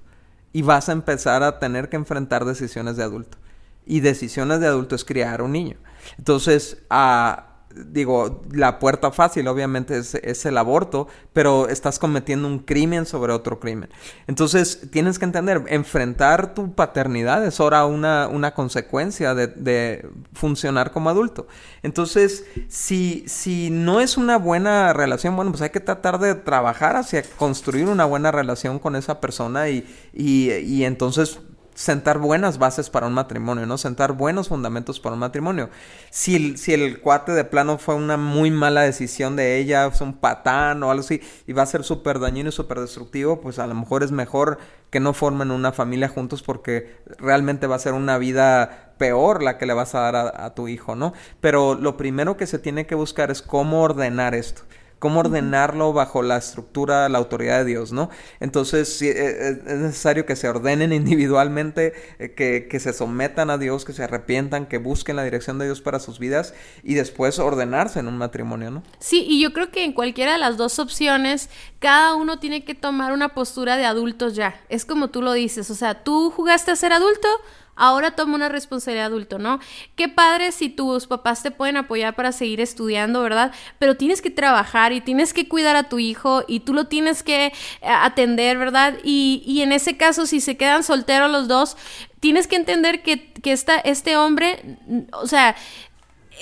y 0.51 0.63
vas 0.63 0.89
a 0.89 0.93
empezar 0.93 1.43
a 1.43 1.59
tener 1.59 1.89
que 1.89 1.97
enfrentar 1.97 2.45
decisiones 2.45 2.97
de 2.97 3.03
adulto. 3.03 3.37
Y 3.85 3.99
decisiones 3.99 4.61
de 4.61 4.67
adulto 4.67 4.95
es 4.95 5.05
criar 5.05 5.43
un 5.43 5.51
niño. 5.51 5.77
Entonces, 6.17 6.77
a 6.89 7.55
digo, 7.75 8.41
la 8.51 8.79
puerta 8.79 9.11
fácil 9.11 9.47
obviamente 9.47 9.97
es, 9.97 10.45
el 10.45 10.57
aborto, 10.57 11.07
pero 11.33 11.67
estás 11.67 11.99
cometiendo 11.99 12.47
un 12.47 12.59
crimen 12.59 13.05
sobre 13.05 13.33
otro 13.33 13.59
crimen. 13.59 13.89
Entonces 14.27 14.89
tienes 14.91 15.19
que 15.19 15.25
entender, 15.25 15.63
enfrentar 15.67 16.53
tu 16.53 16.73
paternidad 16.73 17.45
es 17.45 17.59
ahora 17.59 17.85
una, 17.85 18.27
una 18.27 18.53
consecuencia 18.53 19.35
de, 19.35 20.07
funcionar 20.33 20.91
como 20.91 21.09
adulto. 21.09 21.47
Entonces, 21.83 22.45
si, 22.67 23.23
si 23.27 23.69
no 23.69 23.99
es 23.99 24.17
una 24.17 24.37
buena 24.37 24.93
relación, 24.93 25.35
bueno, 25.35 25.51
pues 25.51 25.61
hay 25.61 25.69
que 25.69 25.79
tratar 25.79 26.19
de 26.19 26.35
trabajar 26.35 26.95
hacia 26.95 27.23
construir 27.23 27.87
una 27.87 28.05
buena 28.05 28.31
relación 28.31 28.79
con 28.79 28.95
esa 28.95 29.19
persona 29.19 29.69
y, 29.69 29.85
y, 30.13 30.51
y 30.51 30.85
entonces 30.85 31.39
sentar 31.75 32.19
buenas 32.19 32.57
bases 32.57 32.89
para 32.89 33.05
un 33.05 33.13
matrimonio, 33.13 33.65
¿no? 33.65 33.77
Sentar 33.77 34.13
buenos 34.13 34.47
fundamentos 34.47 34.99
para 34.99 35.13
un 35.13 35.19
matrimonio. 35.19 35.69
Si 36.09 36.35
el, 36.35 36.57
si 36.57 36.73
el 36.73 37.01
cuate 37.01 37.33
de 37.33 37.43
plano 37.43 37.77
fue 37.77 37.95
una 37.95 38.17
muy 38.17 38.49
mala 38.49 38.81
decisión 38.81 39.35
de 39.35 39.57
ella, 39.57 39.85
es 39.85 40.01
un 40.01 40.13
patán 40.13 40.81
o 40.81 40.89
algo 40.89 41.01
así, 41.01 41.21
y 41.45 41.53
va 41.53 41.63
a 41.63 41.67
ser 41.67 41.83
súper 41.83 42.19
dañino 42.19 42.49
y 42.49 42.53
súper 42.53 42.79
destructivo, 42.79 43.41
pues 43.41 43.59
a 43.59 43.67
lo 43.67 43.75
mejor 43.75 44.03
es 44.03 44.11
mejor 44.11 44.57
que 44.89 45.01
no 45.01 45.13
formen 45.13 45.51
una 45.51 45.73
familia 45.73 46.07
juntos 46.07 46.41
porque 46.41 46.95
realmente 47.17 47.67
va 47.67 47.75
a 47.75 47.79
ser 47.79 47.93
una 47.93 48.17
vida 48.17 48.93
peor 48.97 49.43
la 49.43 49.57
que 49.57 49.65
le 49.65 49.73
vas 49.73 49.93
a 49.93 49.99
dar 49.99 50.15
a, 50.15 50.45
a 50.45 50.55
tu 50.55 50.69
hijo, 50.69 50.95
¿no? 50.95 51.13
Pero 51.41 51.75
lo 51.75 51.97
primero 51.97 52.37
que 52.37 52.47
se 52.47 52.57
tiene 52.57 52.87
que 52.87 52.95
buscar 52.95 53.29
es 53.29 53.41
cómo 53.41 53.81
ordenar 53.81 54.33
esto 54.33 54.63
cómo 54.99 55.19
ordenarlo 55.19 55.93
bajo 55.93 56.21
la 56.21 56.37
estructura, 56.37 57.09
la 57.09 57.17
autoridad 57.17 57.59
de 57.59 57.65
Dios, 57.65 57.91
¿no? 57.91 58.09
Entonces 58.39 59.01
eh, 59.01 59.13
eh, 59.15 59.61
es 59.65 59.77
necesario 59.77 60.25
que 60.25 60.35
se 60.35 60.47
ordenen 60.47 60.93
individualmente, 60.93 61.93
eh, 62.19 62.33
que, 62.33 62.67
que, 62.69 62.79
se 62.79 62.93
sometan 62.93 63.49
a 63.49 63.57
Dios, 63.57 63.85
que 63.85 63.93
se 63.93 64.03
arrepientan, 64.03 64.65
que 64.65 64.77
busquen 64.77 65.15
la 65.15 65.23
dirección 65.23 65.59
de 65.59 65.65
Dios 65.65 65.81
para 65.81 65.99
sus 65.99 66.19
vidas 66.19 66.53
y 66.83 66.95
después 66.95 67.39
ordenarse 67.39 67.99
en 67.99 68.07
un 68.07 68.17
matrimonio, 68.17 68.71
¿no? 68.71 68.83
Sí, 68.99 69.25
y 69.27 69.41
yo 69.41 69.53
creo 69.53 69.71
que 69.71 69.83
en 69.83 69.93
cualquiera 69.93 70.33
de 70.33 70.39
las 70.39 70.57
dos 70.57 70.79
opciones, 70.79 71.49
cada 71.79 72.15
uno 72.15 72.39
tiene 72.39 72.63
que 72.63 72.75
tomar 72.75 73.11
una 73.11 73.29
postura 73.29 73.77
de 73.77 73.85
adultos 73.85 74.35
ya. 74.35 74.61
Es 74.69 74.85
como 74.85 75.09
tú 75.09 75.21
lo 75.21 75.33
dices, 75.33 75.69
o 75.69 75.75
sea, 75.75 76.03
tú 76.03 76.31
jugaste 76.31 76.71
a 76.71 76.75
ser 76.75 76.93
adulto, 76.93 77.27
ahora 77.75 78.11
toma 78.11 78.35
una 78.35 78.49
responsabilidad 78.49 79.07
adulto, 79.07 79.39
¿no? 79.39 79.59
Qué 79.95 80.09
padre 80.09 80.51
si 80.51 80.69
tus 80.69 81.07
papás 81.07 81.43
te 81.43 81.51
pueden 81.51 81.77
apoyar 81.77 82.15
para 82.15 82.31
seguir 82.31 82.61
estudiando, 82.61 83.21
¿verdad? 83.21 83.51
Pero 83.79 83.95
tienes 83.95 84.21
que 84.21 84.31
trabajar 84.31 84.93
y 84.93 85.01
tienes 85.01 85.33
que 85.33 85.47
cuidar 85.47 85.75
a 85.75 85.89
tu 85.89 85.99
hijo 85.99 86.43
y 86.47 86.61
tú 86.61 86.73
lo 86.73 86.87
tienes 86.87 87.23
que 87.23 87.47
eh, 87.47 87.51
atender, 87.81 88.57
¿verdad? 88.57 88.97
Y, 89.03 89.43
y 89.45 89.61
en 89.61 89.71
ese 89.71 89.97
caso, 89.97 90.25
si 90.25 90.41
se 90.41 90.57
quedan 90.57 90.83
solteros 90.83 91.31
los 91.31 91.47
dos, 91.47 91.77
tienes 92.19 92.47
que 92.47 92.55
entender 92.55 93.03
que, 93.03 93.31
que 93.33 93.51
esta, 93.51 93.77
este 93.77 94.17
hombre, 94.17 94.77
o 95.11 95.27
sea, 95.27 95.55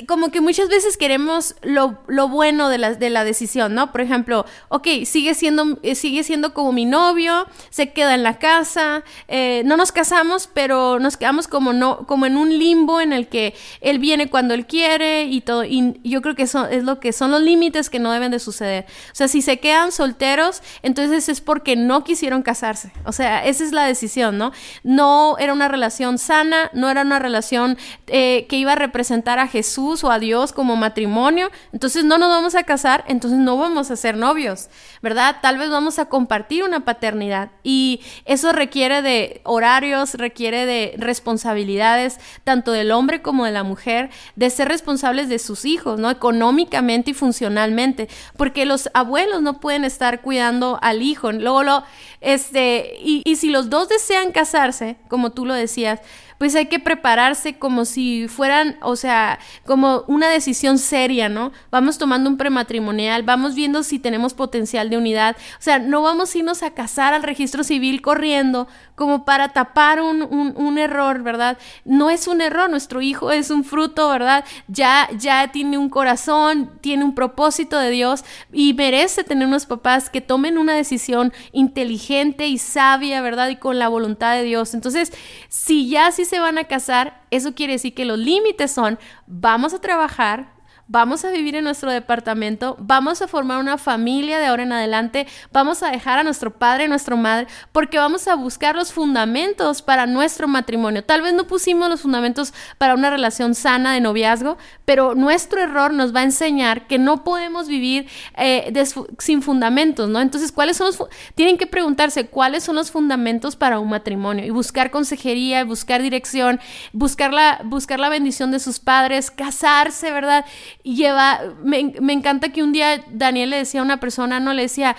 como 0.07 0.31
que 0.31 0.41
muchas 0.41 0.69
veces 0.69 0.97
queremos 0.97 1.55
lo, 1.61 1.99
lo, 2.07 2.27
bueno 2.27 2.69
de 2.69 2.77
la, 2.77 2.93
de 2.95 3.09
la 3.09 3.23
decisión, 3.23 3.75
¿no? 3.75 3.91
Por 3.91 4.01
ejemplo, 4.01 4.45
ok, 4.69 4.87
sigue 5.05 5.35
siendo, 5.35 5.77
eh, 5.83 5.95
sigue 5.95 6.23
siendo 6.23 6.53
como 6.53 6.71
mi 6.71 6.85
novio, 6.85 7.45
se 7.69 7.91
queda 7.91 8.15
en 8.15 8.23
la 8.23 8.39
casa, 8.39 9.03
eh, 9.27 9.61
no 9.65 9.77
nos 9.77 9.91
casamos, 9.91 10.49
pero 10.51 10.99
nos 10.99 11.15
quedamos 11.17 11.47
como, 11.47 11.73
no, 11.73 12.07
como 12.07 12.25
en 12.25 12.37
un 12.37 12.57
limbo 12.57 13.01
en 13.01 13.13
el 13.13 13.27
que 13.27 13.53
él 13.81 13.99
viene 13.99 14.29
cuando 14.29 14.53
él 14.53 14.65
quiere 14.65 15.25
y 15.25 15.41
todo. 15.41 15.63
Y 15.63 15.99
yo 16.03 16.21
creo 16.21 16.35
que 16.35 16.43
eso 16.43 16.65
es 16.65 16.83
lo 16.83 16.99
que 16.99 17.13
son 17.13 17.31
los 17.31 17.41
límites 17.41 17.89
que 17.89 17.99
no 17.99 18.11
deben 18.11 18.31
de 18.31 18.39
suceder. 18.39 18.85
O 19.11 19.15
sea, 19.15 19.27
si 19.27 19.41
se 19.41 19.59
quedan 19.59 19.91
solteros, 19.91 20.63
entonces 20.81 21.29
es 21.29 21.39
porque 21.39 21.75
no 21.75 22.03
quisieron 22.03 22.41
casarse. 22.41 22.91
O 23.05 23.11
sea, 23.11 23.45
esa 23.45 23.63
es 23.63 23.71
la 23.71 23.85
decisión, 23.85 24.37
¿no? 24.37 24.53
No 24.83 25.37
era 25.37 25.53
una 25.53 25.67
relación 25.67 26.17
sana, 26.17 26.71
no 26.73 26.89
era 26.89 27.03
una 27.03 27.19
relación 27.19 27.77
eh, 28.07 28.47
que 28.49 28.57
iba 28.57 28.71
a 28.71 28.75
representar 28.75 29.37
a 29.37 29.47
Jesús 29.47 29.82
O 29.83 30.09
a 30.09 30.17
Dios 30.17 30.53
como 30.53 30.77
matrimonio, 30.77 31.51
entonces 31.73 32.05
no 32.05 32.17
nos 32.17 32.29
vamos 32.29 32.55
a 32.55 32.63
casar, 32.63 33.03
entonces 33.07 33.37
no 33.37 33.57
vamos 33.57 33.91
a 33.91 33.97
ser 33.97 34.15
novios, 34.15 34.69
¿verdad? 35.01 35.37
Tal 35.41 35.57
vez 35.57 35.69
vamos 35.69 35.99
a 35.99 36.05
compartir 36.05 36.63
una 36.63 36.85
paternidad 36.85 37.51
y 37.63 37.99
eso 38.23 38.53
requiere 38.53 39.01
de 39.01 39.41
horarios, 39.43 40.13
requiere 40.13 40.65
de 40.65 40.95
responsabilidades, 40.97 42.17
tanto 42.45 42.71
del 42.71 42.91
hombre 42.91 43.21
como 43.21 43.43
de 43.43 43.51
la 43.51 43.63
mujer, 43.63 44.09
de 44.37 44.49
ser 44.49 44.69
responsables 44.69 45.27
de 45.27 45.37
sus 45.37 45.65
hijos, 45.65 45.99
¿no? 45.99 46.09
Económicamente 46.09 47.11
y 47.11 47.13
funcionalmente, 47.13 48.07
porque 48.37 48.65
los 48.65 48.89
abuelos 48.93 49.41
no 49.41 49.59
pueden 49.59 49.83
estar 49.83 50.21
cuidando 50.21 50.79
al 50.81 51.01
hijo, 51.01 51.33
luego 51.33 51.63
lo, 51.63 51.83
este, 52.21 52.95
y 53.01 53.35
si 53.35 53.49
los 53.49 53.69
dos 53.69 53.89
desean 53.89 54.31
casarse, 54.31 54.95
como 55.09 55.33
tú 55.33 55.45
lo 55.45 55.53
decías, 55.53 55.99
pues 56.37 56.55
hay 56.55 56.67
que 56.67 56.79
prepararse 56.79 57.57
como 57.57 57.85
si 57.85 58.27
fueran, 58.27 58.77
o 58.81 58.95
sea, 58.95 59.39
como 59.65 60.03
una 60.07 60.29
decisión 60.29 60.77
seria, 60.77 61.29
¿no? 61.29 61.51
Vamos 61.71 61.97
tomando 61.97 62.29
un 62.29 62.37
prematrimonial, 62.37 63.23
vamos 63.23 63.55
viendo 63.55 63.83
si 63.83 63.99
tenemos 63.99 64.33
potencial 64.33 64.89
de 64.89 64.97
unidad, 64.97 65.35
o 65.59 65.61
sea, 65.61 65.79
no 65.79 66.01
vamos 66.01 66.33
a 66.33 66.37
irnos 66.37 66.63
a 66.63 66.71
casar 66.71 67.13
al 67.13 67.23
registro 67.23 67.63
civil 67.63 68.01
corriendo 68.01 68.67
como 68.95 69.25
para 69.25 69.49
tapar 69.49 70.01
un, 70.01 70.21
un, 70.23 70.77
error, 70.77 71.23
¿verdad? 71.23 71.57
No 71.83 72.09
es 72.09 72.27
un 72.27 72.41
error, 72.41 72.69
nuestro 72.69 73.01
hijo 73.01 73.31
es 73.31 73.49
un 73.49 73.63
fruto, 73.63 74.09
¿verdad? 74.09 74.45
Ya, 74.67 75.09
ya 75.17 75.51
tiene 75.51 75.77
un 75.77 75.89
corazón, 75.89 76.71
tiene 76.81 77.03
un 77.03 77.15
propósito 77.15 77.79
de 77.79 77.89
Dios 77.89 78.23
y 78.51 78.73
merece 78.73 79.23
tener 79.23 79.47
unos 79.47 79.65
papás 79.65 80.09
que 80.09 80.21
tomen 80.21 80.57
una 80.57 80.73
decisión 80.73 81.33
inteligente 81.51 82.47
y 82.47 82.57
sabia, 82.57 83.21
¿verdad? 83.21 83.49
Y 83.49 83.55
con 83.55 83.79
la 83.79 83.87
voluntad 83.87 84.35
de 84.35 84.43
Dios. 84.43 84.73
Entonces, 84.73 85.11
si 85.49 85.89
ya 85.89 86.11
sí 86.23 86.29
se 86.29 86.39
van 86.39 86.57
a 86.57 86.65
casar, 86.65 87.21
eso 87.31 87.53
quiere 87.55 87.73
decir 87.73 87.93
que 87.93 88.05
los 88.05 88.17
límites 88.17 88.71
son, 88.71 88.99
vamos 89.27 89.73
a 89.73 89.81
trabajar, 89.81 90.52
vamos 90.87 91.23
a 91.25 91.31
vivir 91.31 91.55
en 91.55 91.63
nuestro 91.63 91.91
departamento, 91.91 92.75
vamos 92.79 93.21
a 93.21 93.27
formar 93.27 93.59
una 93.59 93.77
familia 93.77 94.39
de 94.39 94.45
ahora 94.45 94.63
en 94.63 94.73
adelante, 94.73 95.27
vamos 95.51 95.81
a 95.83 95.89
dejar 95.89 96.19
a 96.19 96.23
nuestro 96.23 96.51
padre 96.51 96.85
y 96.85 96.87
nuestra 96.87 97.15
madre, 97.15 97.47
porque 97.71 97.97
vamos 97.97 98.27
a 98.27 98.35
buscar 98.35 98.75
los 98.75 98.91
fundamentos 98.91 99.81
para 99.81 100.05
nuestro 100.05 100.47
matrimonio. 100.47 101.03
Tal 101.03 101.21
vez 101.21 101.33
no 101.33 101.47
pusimos 101.47 101.89
los 101.89 102.01
fundamentos 102.01 102.53
para 102.77 102.93
una 102.93 103.09
relación 103.09 103.55
sana 103.55 103.93
de 103.93 104.01
noviazgo, 104.01 104.57
pero 104.85 105.15
nuestro 105.15 105.61
error 105.61 105.93
nos 105.93 106.13
va 106.15 106.21
a 106.21 106.23
enseñar 106.23 106.87
que 106.87 106.97
no 106.97 107.23
podemos 107.23 107.67
vivir 107.67 108.07
eh, 108.37 108.73
sin 109.19 109.41
fundamentos, 109.41 110.09
¿no? 110.09 110.19
Entonces, 110.19 110.51
¿cuáles 110.51 110.77
son 110.77 110.87
los... 110.87 111.01
Tienen 111.35 111.57
que 111.57 111.67
preguntarse 111.67 112.27
cuáles 112.27 112.63
son 112.63 112.75
los 112.75 112.91
fundamentos 112.91 113.55
para 113.55 113.79
un 113.79 113.89
matrimonio 113.89 114.45
y 114.45 114.49
buscar 114.49 114.91
consejería, 114.91 115.63
buscar 115.63 116.01
dirección, 116.01 116.59
buscar 116.91 117.33
la, 117.33 117.61
buscar 117.63 117.99
la 117.99 118.09
bendición 118.09 118.51
de 118.51 118.59
sus 118.59 118.79
padres, 118.79 119.31
casarse, 119.31 120.11
¿verdad? 120.11 120.45
Lleva, 120.83 121.41
me, 121.63 121.93
me 122.01 122.13
encanta 122.13 122.49
que 122.49 122.63
un 122.63 122.71
día 122.71 123.03
Daniel 123.09 123.49
le 123.49 123.57
decía 123.57 123.79
a 123.81 123.83
una 123.83 123.99
persona, 123.99 124.39
no 124.39 124.53
le 124.53 124.63
decía, 124.63 124.95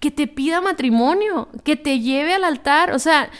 que 0.00 0.10
te 0.10 0.26
pida 0.26 0.60
matrimonio, 0.60 1.48
que 1.64 1.76
te 1.76 2.00
lleve 2.00 2.34
al 2.34 2.44
altar, 2.44 2.92
o 2.92 2.98
sea, 2.98 3.30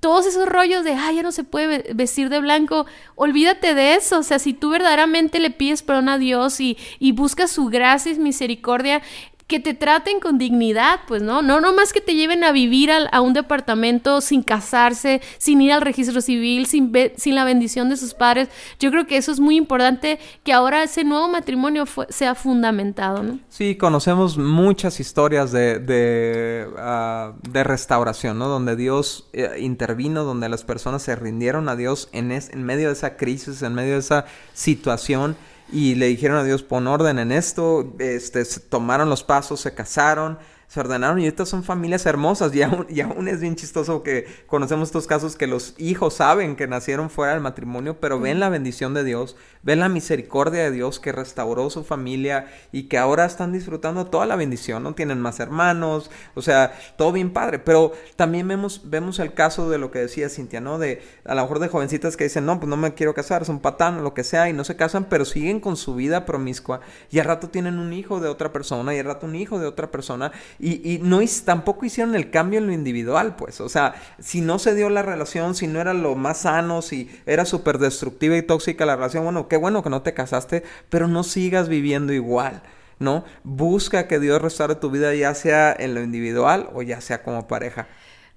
todos 0.00 0.26
esos 0.26 0.46
rollos 0.48 0.84
de, 0.84 0.92
ay, 0.94 1.16
ya 1.16 1.22
no 1.22 1.32
se 1.32 1.44
puede 1.44 1.92
vestir 1.94 2.28
de 2.28 2.38
blanco, 2.38 2.86
olvídate 3.14 3.74
de 3.74 3.94
eso, 3.94 4.20
o 4.20 4.22
sea, 4.22 4.38
si 4.38 4.52
tú 4.52 4.70
verdaderamente 4.70 5.40
le 5.40 5.50
pides 5.50 5.82
perdón 5.82 6.08
a 6.08 6.18
Dios 6.18 6.60
y, 6.60 6.76
y 6.98 7.12
buscas 7.12 7.50
su 7.50 7.66
gracia 7.66 8.12
y 8.12 8.18
misericordia, 8.18 9.02
que 9.46 9.60
te 9.60 9.74
traten 9.74 10.18
con 10.18 10.38
dignidad, 10.38 11.00
pues, 11.06 11.22
¿no? 11.22 11.40
No 11.40 11.60
nomás 11.60 11.92
que 11.92 12.00
te 12.00 12.14
lleven 12.14 12.42
a 12.42 12.50
vivir 12.50 12.90
a 12.90 13.20
un 13.20 13.32
departamento 13.32 14.20
sin 14.20 14.42
casarse, 14.42 15.20
sin 15.38 15.60
ir 15.60 15.72
al 15.72 15.82
registro 15.82 16.20
civil, 16.20 16.66
sin, 16.66 16.92
sin 17.16 17.36
la 17.36 17.44
bendición 17.44 17.88
de 17.88 17.96
sus 17.96 18.14
padres. 18.14 18.48
Yo 18.80 18.90
creo 18.90 19.06
que 19.06 19.16
eso 19.16 19.30
es 19.30 19.38
muy 19.38 19.56
importante, 19.56 20.18
que 20.42 20.52
ahora 20.52 20.82
ese 20.82 21.04
nuevo 21.04 21.28
matrimonio 21.28 21.84
sea 22.08 22.34
fundamentado, 22.34 23.22
¿no? 23.22 23.38
Sí, 23.48 23.76
conocemos 23.76 24.36
muchas 24.36 24.98
historias 24.98 25.52
de, 25.52 25.78
de, 25.78 26.66
ah, 26.78 27.32
restauración, 27.52 28.38
¿no? 28.38 28.48
Donde 28.48 28.74
Dios 28.74 29.28
eh, 29.32 29.58
intervino, 29.60 30.24
donde 30.24 30.48
las 30.48 30.64
personas 30.64 31.02
se 31.02 31.14
rindieron 31.14 31.68
a 31.68 31.76
Dios 31.76 32.08
en, 32.12 32.32
en 32.32 32.64
medio 32.64 32.88
de 32.88 32.94
esa 32.94 33.16
crisis, 33.16 33.62
en 33.62 33.74
medio 33.74 33.92
de 33.92 34.00
esa 34.00 34.24
situación 34.54 35.36
y 35.72 35.94
le 35.94 36.06
dijeron 36.06 36.38
a 36.38 36.44
Dios, 36.44 36.62
pon 36.62 36.86
orden 36.86 37.18
en 37.18 37.32
esto, 37.32 37.94
este, 37.98 38.44
tomaron 38.44 39.10
los 39.10 39.24
pasos, 39.24 39.60
se 39.60 39.74
casaron, 39.74 40.38
se 40.68 40.80
ordenaron 40.80 41.20
y 41.20 41.26
estas 41.26 41.48
son 41.48 41.62
familias 41.62 42.06
hermosas 42.06 42.54
y 42.54 42.62
aún, 42.62 42.86
y 42.88 43.00
aún 43.00 43.28
es 43.28 43.40
bien 43.40 43.56
chistoso 43.56 44.02
que 44.02 44.26
conocemos 44.46 44.88
estos 44.88 45.06
casos 45.06 45.36
que 45.36 45.46
los 45.46 45.74
hijos 45.78 46.14
saben 46.14 46.56
que 46.56 46.66
nacieron 46.66 47.10
fuera 47.10 47.32
del 47.32 47.40
matrimonio, 47.42 48.00
pero 48.00 48.20
ven 48.20 48.40
la 48.40 48.48
bendición 48.48 48.94
de 48.94 49.04
Dios, 49.04 49.36
ven 49.62 49.80
la 49.80 49.88
misericordia 49.88 50.62
de 50.64 50.70
Dios 50.70 51.00
que 51.00 51.12
restauró 51.12 51.70
su 51.70 51.84
familia 51.84 52.46
y 52.72 52.84
que 52.84 52.98
ahora 52.98 53.24
están 53.24 53.52
disfrutando 53.52 54.06
toda 54.06 54.26
la 54.26 54.36
bendición, 54.36 54.82
¿no? 54.82 54.94
Tienen 54.94 55.20
más 55.20 55.40
hermanos, 55.40 56.10
o 56.34 56.42
sea, 56.42 56.76
todo 56.96 57.12
bien 57.12 57.32
padre, 57.32 57.58
pero 57.58 57.92
también 58.16 58.48
vemos, 58.48 58.82
vemos 58.84 59.18
el 59.18 59.34
caso 59.34 59.70
de 59.70 59.78
lo 59.78 59.90
que 59.90 60.00
decía 60.00 60.28
Cintia, 60.28 60.60
¿no? 60.60 60.78
De 60.78 61.02
a 61.24 61.34
lo 61.34 61.42
mejor 61.42 61.58
de 61.58 61.68
jovencitas 61.68 62.16
que 62.16 62.24
dicen, 62.24 62.46
no, 62.46 62.58
pues 62.58 62.68
no 62.68 62.76
me 62.76 62.94
quiero 62.94 63.14
casar, 63.14 63.44
son 63.44 63.60
patán 63.60 63.98
o 63.98 64.02
lo 64.02 64.14
que 64.14 64.24
sea 64.24 64.48
y 64.48 64.52
no 64.52 64.64
se 64.64 64.76
casan, 64.76 65.04
pero 65.04 65.24
siguen 65.24 65.60
con 65.60 65.76
su 65.76 65.94
vida 65.94 66.26
promiscua 66.26 66.80
y 67.10 67.18
al 67.18 67.26
rato 67.26 67.48
tienen 67.48 67.78
un 67.78 67.92
hijo 67.92 68.20
de 68.20 68.28
otra 68.28 68.52
persona 68.52 68.94
y 68.94 68.98
al 68.98 69.06
rato 69.06 69.26
un 69.26 69.36
hijo 69.36 69.58
de 69.58 69.66
otra 69.66 69.90
persona 69.90 70.32
y, 70.58 71.00
no 71.02 71.20
tampoco 71.44 71.84
hicieron 71.84 72.14
el 72.14 72.30
cambio 72.30 72.58
en 72.58 72.66
lo 72.66 72.72
individual, 72.72 73.36
pues. 73.36 73.60
O 73.60 73.68
sea, 73.68 73.94
si 74.18 74.40
no 74.40 74.58
se 74.58 74.74
dio 74.74 74.90
la 74.90 75.02
relación, 75.02 75.54
si 75.54 75.66
no 75.66 75.80
era 75.80 75.94
lo 75.94 76.14
más 76.14 76.38
sano, 76.38 76.82
si 76.82 77.10
era 77.26 77.44
súper 77.44 77.78
destructiva 77.78 78.36
y 78.36 78.42
tóxica 78.42 78.86
la 78.86 78.96
relación, 78.96 79.24
bueno, 79.24 79.48
qué 79.48 79.56
bueno 79.56 79.82
que 79.82 79.90
no 79.90 80.02
te 80.02 80.14
casaste, 80.14 80.62
pero 80.88 81.08
no 81.08 81.22
sigas 81.24 81.68
viviendo 81.68 82.12
igual. 82.12 82.62
¿no? 82.98 83.24
Busca 83.44 84.08
que 84.08 84.18
Dios 84.18 84.40
restaure 84.40 84.74
tu 84.76 84.90
vida 84.90 85.14
ya 85.14 85.34
sea 85.34 85.74
en 85.78 85.94
lo 85.94 86.02
individual 86.02 86.70
o 86.72 86.82
ya 86.82 87.00
sea 87.00 87.22
como 87.22 87.46
pareja. 87.46 87.86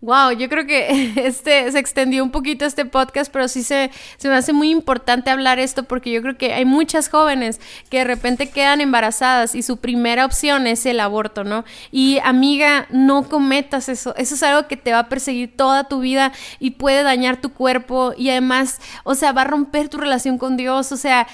Wow, 0.01 0.31
yo 0.31 0.47
creo 0.47 0.65
que 0.65 1.13
este 1.27 1.69
se 1.71 1.77
extendió 1.77 2.23
un 2.23 2.31
poquito 2.31 2.65
este 2.65 2.85
podcast, 2.85 3.31
pero 3.31 3.49
sí 3.49 3.63
se, 3.63 3.91
me 4.23 4.33
hace 4.33 4.53
muy 4.53 4.69
importante 4.69 5.29
hablar 5.29 5.59
esto 5.59 5.83
porque 5.83 6.09
yo 6.11 6.21
creo 6.21 6.37
que 6.37 6.53
hay 6.53 6.63
muchas 6.63 7.09
jóvenes 7.09 7.59
que 7.89 7.97
de 7.99 8.03
repente 8.05 8.49
quedan 8.49 8.79
embarazadas 8.79 9.55
y 9.55 9.61
su 9.61 9.77
primera 9.77 10.25
opción 10.25 10.67
es 10.67 10.85
el 10.85 11.01
aborto, 11.01 11.43
¿no? 11.43 11.65
Y 11.91 12.19
amiga, 12.23 12.87
no 12.91 13.27
cometas 13.27 13.89
eso. 13.89 14.15
Eso 14.15 14.35
es 14.35 14.43
algo 14.43 14.69
que 14.69 14.77
te 14.77 14.93
va 14.93 14.99
a 14.99 15.09
perseguir 15.09 15.55
toda 15.57 15.83
tu 15.83 15.99
vida 15.99 16.31
y 16.59 16.71
puede 16.71 17.03
dañar 17.03 17.41
tu 17.41 17.51
cuerpo 17.51 18.13
y 18.17 18.29
además, 18.29 18.79
o 19.03 19.15
sea, 19.15 19.33
va 19.33 19.41
a 19.41 19.45
romper 19.45 19.89
tu 19.89 19.97
relación 19.97 20.37
con 20.37 20.55
Dios. 20.55 20.93
O 20.93 20.97
sea, 20.97 21.27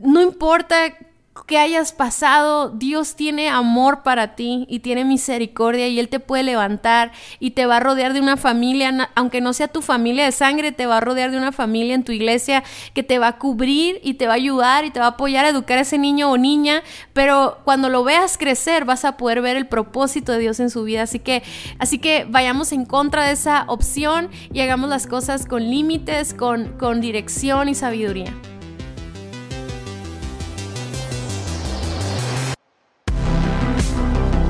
no 0.00 0.22
importa 0.22 0.76
que 1.44 1.58
hayas 1.58 1.92
pasado, 1.92 2.70
Dios 2.70 3.14
tiene 3.14 3.48
amor 3.48 4.02
para 4.02 4.34
ti 4.34 4.66
y 4.68 4.80
tiene 4.80 5.04
misericordia 5.04 5.88
y 5.88 5.98
Él 5.98 6.08
te 6.08 6.20
puede 6.20 6.42
levantar 6.42 7.12
y 7.40 7.50
te 7.50 7.66
va 7.66 7.76
a 7.76 7.80
rodear 7.80 8.12
de 8.12 8.20
una 8.20 8.36
familia, 8.36 9.10
aunque 9.14 9.40
no 9.40 9.52
sea 9.52 9.68
tu 9.68 9.82
familia 9.82 10.24
de 10.24 10.32
sangre, 10.32 10.72
te 10.72 10.86
va 10.86 10.98
a 10.98 11.00
rodear 11.00 11.30
de 11.30 11.36
una 11.36 11.52
familia 11.52 11.94
en 11.94 12.04
tu 12.04 12.12
iglesia 12.12 12.64
que 12.94 13.02
te 13.02 13.18
va 13.18 13.28
a 13.28 13.38
cubrir 13.38 14.00
y 14.02 14.14
te 14.14 14.26
va 14.26 14.32
a 14.32 14.36
ayudar 14.36 14.84
y 14.84 14.90
te 14.90 15.00
va 15.00 15.06
a 15.06 15.10
apoyar 15.10 15.44
a 15.44 15.50
educar 15.50 15.78
a 15.78 15.82
ese 15.82 15.98
niño 15.98 16.30
o 16.30 16.38
niña, 16.38 16.82
pero 17.12 17.58
cuando 17.64 17.88
lo 17.88 18.04
veas 18.04 18.38
crecer 18.38 18.84
vas 18.84 19.04
a 19.04 19.16
poder 19.16 19.42
ver 19.42 19.56
el 19.56 19.66
propósito 19.66 20.32
de 20.32 20.38
Dios 20.38 20.60
en 20.60 20.70
su 20.70 20.84
vida. 20.84 21.02
Así 21.02 21.18
que, 21.18 21.42
así 21.78 21.98
que 21.98 22.26
vayamos 22.28 22.72
en 22.72 22.84
contra 22.84 23.26
de 23.26 23.32
esa 23.32 23.64
opción 23.68 24.30
y 24.52 24.60
hagamos 24.60 24.88
las 24.88 25.06
cosas 25.06 25.46
con 25.46 25.70
límites, 25.70 26.34
con, 26.34 26.78
con 26.78 27.00
dirección 27.00 27.68
y 27.68 27.74
sabiduría. 27.74 28.32